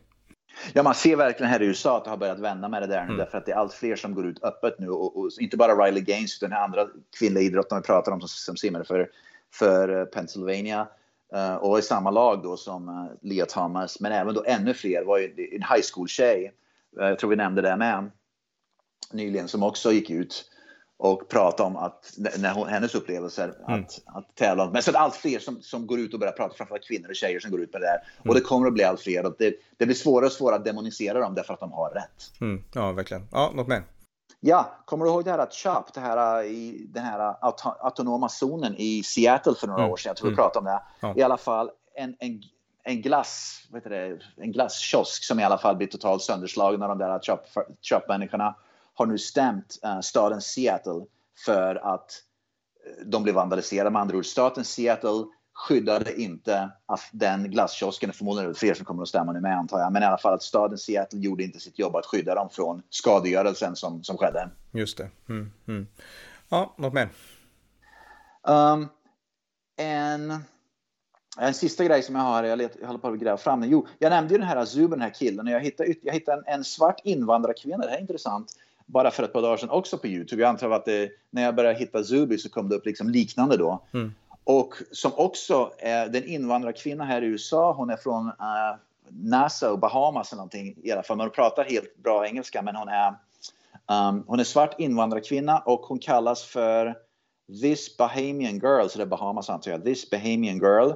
Ja, 0.73 0.83
man 0.83 0.95
ser 0.95 1.15
verkligen 1.15 1.51
här 1.51 1.61
i 1.61 1.65
USA 1.65 1.97
att 1.97 2.03
det 2.03 2.09
har 2.09 2.17
börjat 2.17 2.39
vända 2.39 2.69
med 2.69 2.81
det 2.81 2.87
där 2.87 3.01
nu. 3.01 3.05
Mm. 3.05 3.17
Därför 3.17 3.37
att 3.37 3.45
det 3.45 3.51
är 3.51 3.55
allt 3.55 3.73
fler 3.73 3.95
som 3.95 4.13
går 4.13 4.27
ut 4.27 4.43
öppet 4.43 4.79
nu. 4.79 4.89
Och, 4.89 5.17
och 5.17 5.29
inte 5.39 5.57
bara 5.57 5.85
Riley 5.85 6.01
Gaines 6.01 6.37
utan 6.37 6.49
den 6.49 6.59
andra 6.59 6.87
kvinnliga 7.19 7.43
idrottaren 7.43 7.81
vi 7.81 7.87
pratar 7.87 8.11
om 8.11 8.19
som, 8.21 8.27
som 8.27 8.57
simmar 8.57 8.83
för 8.83 9.09
för 9.53 9.99
eh, 9.99 10.05
Pennsylvania. 10.05 10.87
Uh, 11.35 11.55
och 11.55 11.79
i 11.79 11.81
samma 11.81 12.11
lag 12.11 12.43
då 12.43 12.57
som 12.57 12.89
uh, 12.89 13.05
Leah 13.21 13.47
Thomas, 13.47 13.99
men 13.99 14.11
även 14.11 14.33
då 14.33 14.43
ännu 14.47 14.73
fler 14.73 15.03
var 15.03 15.17
ju 15.17 15.25
en 15.51 15.61
high 15.61 15.83
school-tjej, 15.93 16.53
uh, 16.99 17.07
jag 17.07 17.19
tror 17.19 17.29
vi 17.29 17.35
nämnde 17.35 17.61
det 17.61 17.77
med, 17.77 18.11
nyligen, 19.11 19.47
som 19.47 19.63
också 19.63 19.91
gick 19.91 20.09
ut 20.09 20.45
och 20.97 21.29
pratade 21.29 21.67
om 21.67 21.75
att, 21.75 22.13
när 22.37 22.53
hon, 22.53 22.67
hennes 22.67 22.95
upplevelser 22.95 23.53
mm. 23.67 23.81
att, 23.81 24.01
att 24.05 24.35
tävla. 24.35 24.69
Men 24.71 24.83
så 24.83 24.89
att 24.89 24.95
allt 24.95 25.15
fler 25.15 25.39
som, 25.39 25.61
som 25.61 25.87
går 25.87 25.99
ut 25.99 26.13
och 26.13 26.19
börjar 26.19 26.33
prata, 26.33 26.55
framförallt 26.55 26.87
kvinnor 26.87 27.09
och 27.09 27.15
tjejer 27.15 27.39
som 27.39 27.51
går 27.51 27.61
ut 27.61 27.73
med 27.73 27.81
det 27.81 27.87
där. 27.87 28.03
Mm. 28.17 28.29
Och 28.29 28.35
det 28.35 28.41
kommer 28.41 28.67
att 28.67 28.73
bli 28.73 28.83
allt 28.83 29.01
fler 29.01 29.25
och 29.25 29.35
det, 29.39 29.55
det 29.77 29.85
blir 29.85 29.95
svårare 29.95 30.25
och 30.25 30.31
svårare 30.31 30.55
att 30.55 30.65
demonisera 30.65 31.19
dem 31.19 31.35
därför 31.35 31.53
att 31.53 31.59
de 31.59 31.71
har 31.71 31.89
rätt. 31.89 32.41
Mm. 32.41 32.63
Ja, 32.73 32.91
verkligen. 32.91 33.27
Ja, 33.31 33.51
något 33.55 33.67
mer? 33.67 33.83
Ja, 34.39 34.83
kommer 34.85 35.05
du 35.05 35.11
ihåg 35.11 35.25
det 35.25 35.31
här 35.31 35.37
att 35.37 35.53
CHOP, 35.53 35.93
det 35.93 35.99
här, 35.99 36.43
i 36.43 36.85
den 36.89 37.03
här 37.03 37.35
auto 37.41 37.69
autonoma 37.69 38.29
zonen 38.29 38.75
i 38.77 39.03
Seattle 39.03 39.55
för 39.55 39.67
några 39.67 39.81
mm. 39.81 39.91
år 39.91 39.97
sedan? 39.97 40.09
Jag 40.09 40.17
tror 40.17 40.29
vi 40.29 40.33
mm. 40.33 40.43
pratade 40.43 40.59
om 40.59 40.65
det. 40.65 40.81
Ja. 40.99 41.13
I 41.17 41.23
alla 41.23 41.37
fall 41.37 41.71
en, 41.95 42.15
en, 42.19 42.41
en 42.83 43.01
glass, 43.01 43.63
vad 43.71 43.81
heter 43.81 43.89
det, 43.89 44.19
en 44.43 44.51
glasskiosk 44.51 45.23
som 45.23 45.39
i 45.39 45.43
alla 45.43 45.57
fall 45.57 45.75
blir 45.75 45.87
totalt 45.87 46.21
sönderslagen 46.21 46.83
av 46.83 46.89
de 46.89 46.97
där 46.97 47.19
CHOP-människorna 47.81 48.55
har 48.93 49.05
nu 49.05 49.17
stämt 49.17 49.79
uh, 49.85 49.99
staden 50.01 50.41
Seattle 50.41 51.05
för 51.45 51.75
att 51.75 52.11
de 53.05 53.23
blev 53.23 53.35
vandaliserade. 53.35 53.89
Med 53.89 54.01
andra 54.01 54.17
ord, 54.17 54.25
staten 54.25 54.65
Seattle 54.65 55.25
skyddade 55.59 56.21
inte 56.21 56.69
den 57.11 57.51
glasskiosken, 57.51 58.13
förmodligen 58.13 58.49
är 58.49 58.53
det 58.53 58.59
fler 58.59 58.73
som 58.73 58.85
kommer 58.85 59.01
att 59.01 59.09
stämma 59.09 59.31
nu 59.31 59.41
med 59.41 59.57
antar 59.57 59.79
jag, 59.79 59.93
men 59.93 60.03
i 60.03 60.05
alla 60.05 60.17
fall 60.17 60.33
att 60.33 60.43
staden 60.43 60.77
Seattle 60.77 61.19
gjorde 61.19 61.43
inte 61.43 61.59
sitt 61.59 61.79
jobb 61.79 61.95
att 61.95 62.05
skydda 62.05 62.35
dem 62.35 62.49
från 62.51 62.81
skadegörelsen 62.89 63.75
som, 63.75 64.03
som 64.03 64.17
skedde. 64.17 64.49
Just 64.71 64.97
det. 64.97 65.09
Mm, 65.29 65.51
mm. 65.67 65.87
Ja, 66.49 66.73
något 66.77 66.93
mer? 66.93 67.09
Um, 68.41 68.87
en, 69.77 70.43
en 71.37 71.53
sista 71.53 71.83
grej 71.83 72.03
som 72.03 72.15
jag 72.15 72.21
har, 72.21 72.43
jag, 72.43 72.57
let, 72.57 72.77
jag 72.79 72.87
håller 72.87 72.99
på 72.99 73.07
att 73.07 73.19
gräva 73.19 73.37
fram 73.37 73.61
den. 73.61 73.69
Jo, 73.69 73.87
jag 73.99 74.09
nämnde 74.09 74.33
ju 74.33 74.39
den 74.39 74.47
här 74.47 74.57
Azuben, 74.57 74.89
den 74.89 75.01
här 75.01 75.13
killen, 75.13 75.47
och 75.47 75.53
jag 75.53 75.59
hittade, 75.59 75.93
jag 76.01 76.13
hittade 76.13 76.37
en, 76.37 76.53
en 76.53 76.63
svart 76.63 77.01
invandrarkvinna, 77.03 77.77
det 77.77 77.89
här 77.89 77.97
är 77.97 78.01
intressant, 78.01 78.47
bara 78.85 79.11
för 79.11 79.23
ett 79.23 79.33
par 79.33 79.41
dagar 79.41 79.57
sedan 79.57 79.69
också 79.69 79.97
på 79.97 80.07
YouTube. 80.07 80.41
Jag 80.41 80.49
antar 80.49 80.71
att 80.71 80.85
det, 80.85 81.11
när 81.29 81.43
jag 81.43 81.55
började 81.55 81.79
hitta 81.79 82.03
Zubi 82.03 82.37
så 82.37 82.49
kom 82.49 82.69
det 82.69 82.75
upp 82.75 82.85
liksom 82.85 83.09
liknande 83.09 83.57
då. 83.57 83.83
Mm. 83.93 84.13
Och 84.49 84.75
som 84.91 85.11
också 85.15 85.71
är 85.77 86.09
den 86.09 86.23
invandrarkvinna 86.23 87.05
här 87.05 87.21
i 87.21 87.25
USA. 87.25 87.73
Hon 87.73 87.89
är 87.89 87.97
från 87.97 88.27
uh, 88.27 88.75
Nassau, 89.09 89.77
Bahamas 89.77 90.31
eller 90.31 90.37
någonting 90.37 90.75
i 90.83 90.91
alla 90.91 91.03
fall. 91.03 91.17
Men 91.17 91.25
hon 91.25 91.31
pratar 91.31 91.63
helt 91.63 91.97
bra 91.97 92.27
engelska. 92.27 92.61
Men 92.61 92.75
hon 92.75 92.87
är, 92.87 93.07
um, 94.09 94.23
hon 94.27 94.39
är 94.39 94.43
svart 94.43 94.79
invandrarkvinna 94.79 95.59
och 95.59 95.79
hon 95.79 95.99
kallas 95.99 96.43
för 96.43 96.97
This 97.61 97.97
Bahamian 97.97 98.59
Girl. 98.59 98.87
Så 98.87 98.97
det 98.97 99.03
är 99.03 99.05
Bahamas 99.05 99.49
antar 99.49 99.71
jag. 99.71 99.83
This 99.83 100.09
Bahamian 100.09 100.57
Girl. 100.57 100.91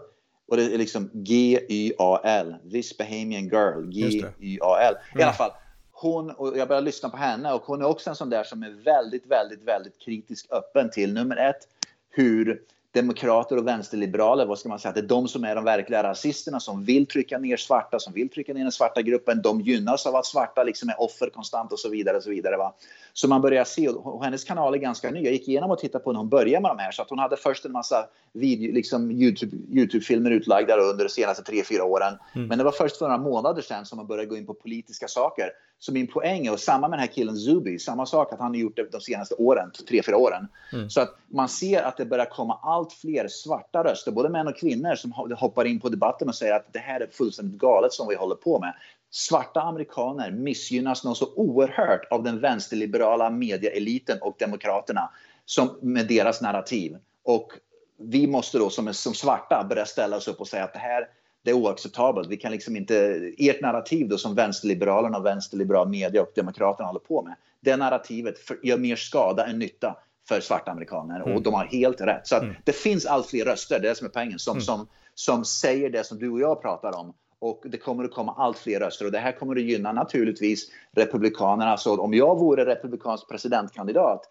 Och 0.48 0.58
det 0.58 0.74
är 0.74 0.78
liksom 0.78 1.10
G-Y-A-L. 1.14 2.56
This 2.72 2.98
Bahamian 2.98 3.44
Girl. 3.44 3.86
G-Y-A-L. 3.92 4.96
I 5.20 5.24
alla 5.24 5.34
fall. 5.34 5.52
Hon, 5.92 6.32
och 6.32 6.58
jag 6.58 6.68
började 6.68 6.86
lyssna 6.86 7.10
på 7.10 7.18
henne 7.18 7.54
och 7.54 7.62
hon 7.62 7.82
är 7.82 7.86
också 7.86 8.10
en 8.10 8.16
sån 8.16 8.30
där 8.30 8.44
som 8.44 8.64
är 8.64 8.70
väldigt, 8.70 9.26
väldigt, 9.26 9.64
väldigt 9.64 10.00
kritisk 10.00 10.48
öppen 10.52 10.90
till 10.92 11.14
nummer 11.14 11.38
ett 11.38 11.68
hur 12.10 12.62
demokrater 12.94 13.58
och 13.58 13.68
vänsterliberaler, 13.68 14.46
vad 14.46 14.60
ska 14.60 14.70
man 14.70 14.80
säga, 14.80 14.92
det 14.92 15.00
är 15.00 15.08
de 15.08 15.28
som 15.28 15.44
är 15.44 15.56
de 15.56 15.64
verkliga 15.64 16.04
rasisterna 16.04 16.60
som 16.60 16.84
vill 16.84 17.08
trycka 17.08 17.38
ner 17.38 17.58
svarta, 17.58 18.00
som 18.00 18.14
vill 18.14 18.30
trycka 18.30 18.54
ner 18.54 18.62
den 18.62 18.72
svarta 18.72 19.02
gruppen. 19.02 19.42
De 19.42 19.62
gynnas 19.62 20.06
av 20.06 20.16
att 20.16 20.26
svarta 20.26 20.64
liksom 20.64 20.90
är 20.90 21.02
offer 21.02 21.30
konstant 21.30 21.72
och 21.72 21.80
så 21.80 21.90
vidare. 21.90 22.18
Och 22.18 22.24
så 22.24 22.30
vidare 22.30 22.58
va? 22.58 22.74
Så 23.14 23.28
man 23.28 23.42
börjar 23.42 23.64
se, 23.64 23.90
och 23.90 24.24
hennes 24.24 24.44
kanal 24.44 24.74
är 24.74 24.78
ganska 24.78 25.12
ny. 25.12 25.24
Jag 25.24 25.34
gick 25.34 25.48
igenom 25.48 25.72
och 25.72 25.80
tittade 25.80 26.04
på 26.04 26.12
när 26.12 26.20
hon 26.20 26.30
började 26.30 26.62
med 26.62 26.72
de 26.72 26.80
här. 26.80 26.92
Så 26.92 27.02
att 27.02 27.10
hon 27.10 27.20
hade 27.20 27.38
först 27.38 27.66
en 27.66 27.72
massa 27.72 28.06
video, 28.34 28.74
liksom 28.74 29.12
YouTube-filmer 29.12 30.30
YouTube 30.30 30.36
utlagda 30.36 30.78
under 30.78 31.04
de 31.04 31.10
senaste 31.10 31.44
tre 31.44 31.64
fyra 31.64 31.84
åren. 31.84 32.14
Mm. 32.36 32.48
Men 32.48 32.58
det 32.58 32.64
var 32.64 32.72
först 32.72 32.98
för 32.98 33.06
några 33.06 33.18
månader 33.18 33.62
sedan 33.62 33.86
som 33.86 33.98
man 33.98 34.08
började 34.08 34.30
gå 34.30 34.38
in 34.38 34.46
på 34.46 34.54
politiska 34.54 35.08
saker. 35.08 35.50
Så 35.86 35.92
min 35.92 36.08
poäng 36.08 36.48
är, 36.48 36.52
och 36.52 36.60
samma 36.60 36.88
med 36.88 37.00
den 37.00 37.08
här 37.08 37.14
killen 37.14 37.38
Zubi, 37.38 37.80
samma 37.80 38.06
sak 38.06 38.34
att 38.34 38.40
han 38.40 38.52
har 38.52 38.56
gjort 38.56 38.76
det 38.76 38.92
de 38.92 39.02
senaste 39.02 39.36
åren, 39.36 39.72
tre, 39.88 40.04
fyra 40.04 40.18
åren. 40.18 40.48
Mm. 40.74 40.90
Så 40.90 41.02
att 41.02 41.16
man 41.28 41.50
ser 41.50 41.84
att 41.84 41.98
det 41.98 42.06
börjar 42.06 42.26
komma 42.26 42.60
allt 42.64 42.94
fler 42.94 43.28
svarta 43.28 43.84
röster, 43.84 44.12
både 44.12 44.30
män 44.30 44.48
och 44.48 44.58
kvinnor, 44.58 44.96
som 44.96 45.12
hoppar 45.12 45.66
in 45.66 45.80
på 45.80 45.90
debatten 45.90 46.28
och 46.30 46.36
säger 46.36 46.54
att 46.54 46.74
det 46.74 46.80
här 46.80 47.00
är 47.00 47.08
fullständigt 47.08 47.60
galet 47.60 47.94
som 47.94 48.08
vi 48.08 48.16
håller 48.16 48.36
på 48.36 48.60
med. 48.60 48.74
Svarta 49.12 49.62
amerikaner 49.62 50.32
missgynnas 50.32 51.04
något 51.04 51.18
så 51.18 51.34
oerhört 51.36 52.12
av 52.12 52.24
den 52.24 52.40
vänsterliberala 52.40 53.30
medieeliten 53.30 54.18
och 54.22 54.36
demokraterna 54.40 55.10
som 55.46 55.78
med 55.82 56.08
deras 56.08 56.42
narrativ. 56.42 56.98
Och 57.24 57.54
vi 57.98 58.28
måste 58.28 58.58
då 58.58 58.70
som, 58.70 58.94
som 58.94 59.14
svarta 59.14 59.66
börja 59.70 59.86
ställa 59.86 60.18
oss 60.18 60.28
upp 60.28 60.40
och 60.40 60.48
säga 60.48 60.64
att 60.64 60.74
det 60.74 60.80
här 60.80 61.08
det 61.44 61.52
är 61.52 61.56
oacceptabelt. 61.56 62.30
Vi 62.30 62.38
kan 62.38 62.52
liksom 62.52 62.76
inte, 62.76 62.96
ert 63.38 63.62
narrativ 63.62 64.08
då 64.10 64.18
som 64.18 64.36
vänsterliberalerna 64.36 65.18
och 65.18 65.26
vänsterliberal 65.26 65.90
media 65.90 66.22
och 66.22 66.32
demokraterna 66.36 66.88
håller 66.88 67.00
på 67.00 67.22
med, 67.22 67.36
det 67.60 67.78
narrativet 67.78 68.36
gör 68.64 68.78
mer 68.78 68.96
skada 68.96 69.46
än 69.46 69.60
nytta 69.60 69.98
för 70.28 70.40
svarta 70.40 70.72
amerikaner 70.72 71.22
mm. 71.22 71.36
och 71.36 71.42
de 71.42 71.54
har 71.54 71.66
helt 71.66 72.02
rätt. 72.02 72.28
Så 72.28 72.36
mm. 72.36 72.56
det 72.64 72.74
finns 72.74 73.06
allt 73.06 73.28
fler 73.28 73.46
röster, 73.46 73.80
det 73.80 73.88
är 73.88 73.90
det 73.90 73.96
som 73.96 74.08
är 74.08 74.12
poängen, 74.12 74.40
som, 74.40 74.52
mm. 74.52 74.62
som, 74.62 74.88
som 75.16 75.46
säger 75.46 75.90
det 75.90 76.04
som 76.04 76.20
du 76.20 76.30
och 76.30 76.40
jag 76.40 76.62
pratar 76.62 77.00
om. 77.00 77.14
Och 77.40 77.64
det 77.66 77.78
kommer 77.78 78.04
att 78.04 78.14
komma 78.14 78.36
allt 78.38 78.58
fler 78.58 78.80
röster 78.80 79.06
och 79.06 79.12
det 79.12 79.20
här 79.20 79.32
kommer 79.32 79.56
att 79.56 79.62
gynna 79.62 79.92
naturligtvis 79.92 80.72
Republikanerna. 80.92 81.78
Så 81.78 82.02
om 82.02 82.14
jag 82.14 82.40
vore 82.40 82.66
republikansk 82.66 83.30
presidentkandidat 83.30 84.22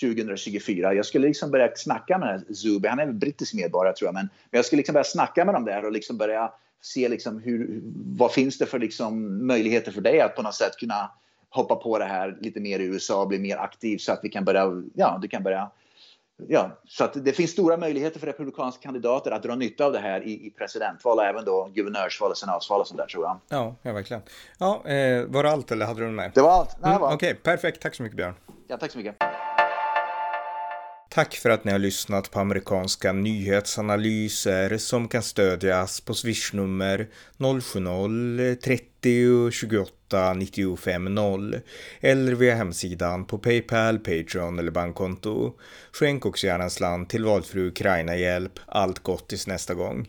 2024. 0.00 0.94
Jag 0.94 1.06
skulle 1.06 1.26
liksom 1.26 1.50
börja 1.50 1.72
snacka 1.76 2.18
med 2.18 2.56
Zubi, 2.56 2.88
han 2.88 2.98
är 2.98 3.06
väl 3.06 3.14
brittisk 3.14 3.54
medborgare 3.54 3.96
tror 3.96 4.06
jag, 4.06 4.14
men, 4.14 4.28
men 4.50 4.58
jag 4.58 4.64
skulle 4.64 4.78
liksom 4.78 4.92
börja 4.92 5.04
snacka 5.04 5.44
med 5.44 5.54
dem 5.54 5.64
där 5.64 5.84
och 5.84 5.92
liksom 5.92 6.16
börja 6.18 6.52
se 6.82 7.08
liksom 7.08 7.38
hur, 7.38 7.80
vad 8.16 8.32
finns 8.32 8.58
det 8.58 8.66
för 8.66 8.78
liksom 8.78 9.46
möjligheter 9.46 9.92
för 9.92 10.00
dig 10.00 10.20
att 10.20 10.36
på 10.36 10.42
något 10.42 10.54
sätt 10.54 10.76
kunna 10.76 11.10
hoppa 11.48 11.76
på 11.76 11.98
det 11.98 12.04
här 12.04 12.38
lite 12.40 12.60
mer 12.60 12.80
i 12.80 12.84
USA 12.84 13.22
och 13.22 13.28
bli 13.28 13.38
mer 13.38 13.56
aktiv 13.56 13.98
så 13.98 14.12
att 14.12 14.20
vi 14.22 14.28
kan 14.28 14.44
börja, 14.44 14.82
ja, 14.94 15.18
du 15.22 15.28
kan 15.28 15.42
börja 15.42 15.70
Ja, 16.48 16.70
så 16.88 17.04
att 17.04 17.24
det 17.24 17.32
finns 17.32 17.50
stora 17.50 17.76
möjligheter 17.76 18.20
för 18.20 18.26
republikanska 18.26 18.82
kandidater 18.82 19.30
att 19.30 19.42
dra 19.42 19.54
nytta 19.54 19.84
av 19.84 19.92
det 19.92 19.98
här 19.98 20.26
i, 20.26 20.46
i 20.46 20.50
presidentval 20.50 21.18
och 21.18 21.24
även 21.24 21.44
då 21.44 21.70
guvernörsval 21.74 22.30
och 22.30 22.38
senatsval 22.38 22.80
och 22.80 22.86
sånt 22.86 22.98
där 22.98 23.06
tror 23.06 23.24
jag. 23.24 23.40
Ja, 23.48 23.76
ja 23.82 23.92
verkligen. 23.92 24.22
Ja, 24.58 24.82
eh, 24.84 25.24
var 25.24 25.42
det 25.42 25.50
allt 25.50 25.70
eller 25.70 25.86
hade 25.86 26.00
du 26.00 26.06
något 26.06 26.16
mer? 26.16 26.32
Det 26.34 26.40
var 26.40 26.50
allt. 26.50 26.84
Mm, 26.84 27.02
Okej, 27.02 27.14
okay, 27.14 27.34
perfekt. 27.34 27.82
Tack 27.82 27.94
så 27.94 28.02
mycket 28.02 28.16
Björn. 28.16 28.34
Ja, 28.66 28.76
tack 28.76 28.90
så 28.90 28.98
mycket. 28.98 29.16
Tack 31.14 31.34
för 31.34 31.50
att 31.50 31.64
ni 31.64 31.72
har 31.72 31.78
lyssnat 31.78 32.30
på 32.30 32.40
amerikanska 32.40 33.12
nyhetsanalyser 33.12 34.78
som 34.78 35.08
kan 35.08 35.22
stödjas 35.22 36.00
på 36.00 36.14
swishnummer 36.14 37.08
070-30 37.38 39.50
28 39.50 40.34
95 40.34 41.14
0 41.14 41.60
eller 42.00 42.32
via 42.32 42.54
hemsidan 42.54 43.24
på 43.24 43.38
Paypal, 43.38 43.98
Patreon 43.98 44.58
eller 44.58 44.70
bankkonto. 44.70 45.52
Skänk 45.92 46.26
också 46.26 46.46
gärna 46.46 46.64
en 46.64 46.70
slant 46.70 47.10
till 47.10 47.24
valfri 47.24 47.60
Ukraina-hjälp. 47.60 48.52
Allt 48.66 48.98
gott 48.98 49.28
tills 49.28 49.46
nästa 49.46 49.74
gång. 49.74 50.06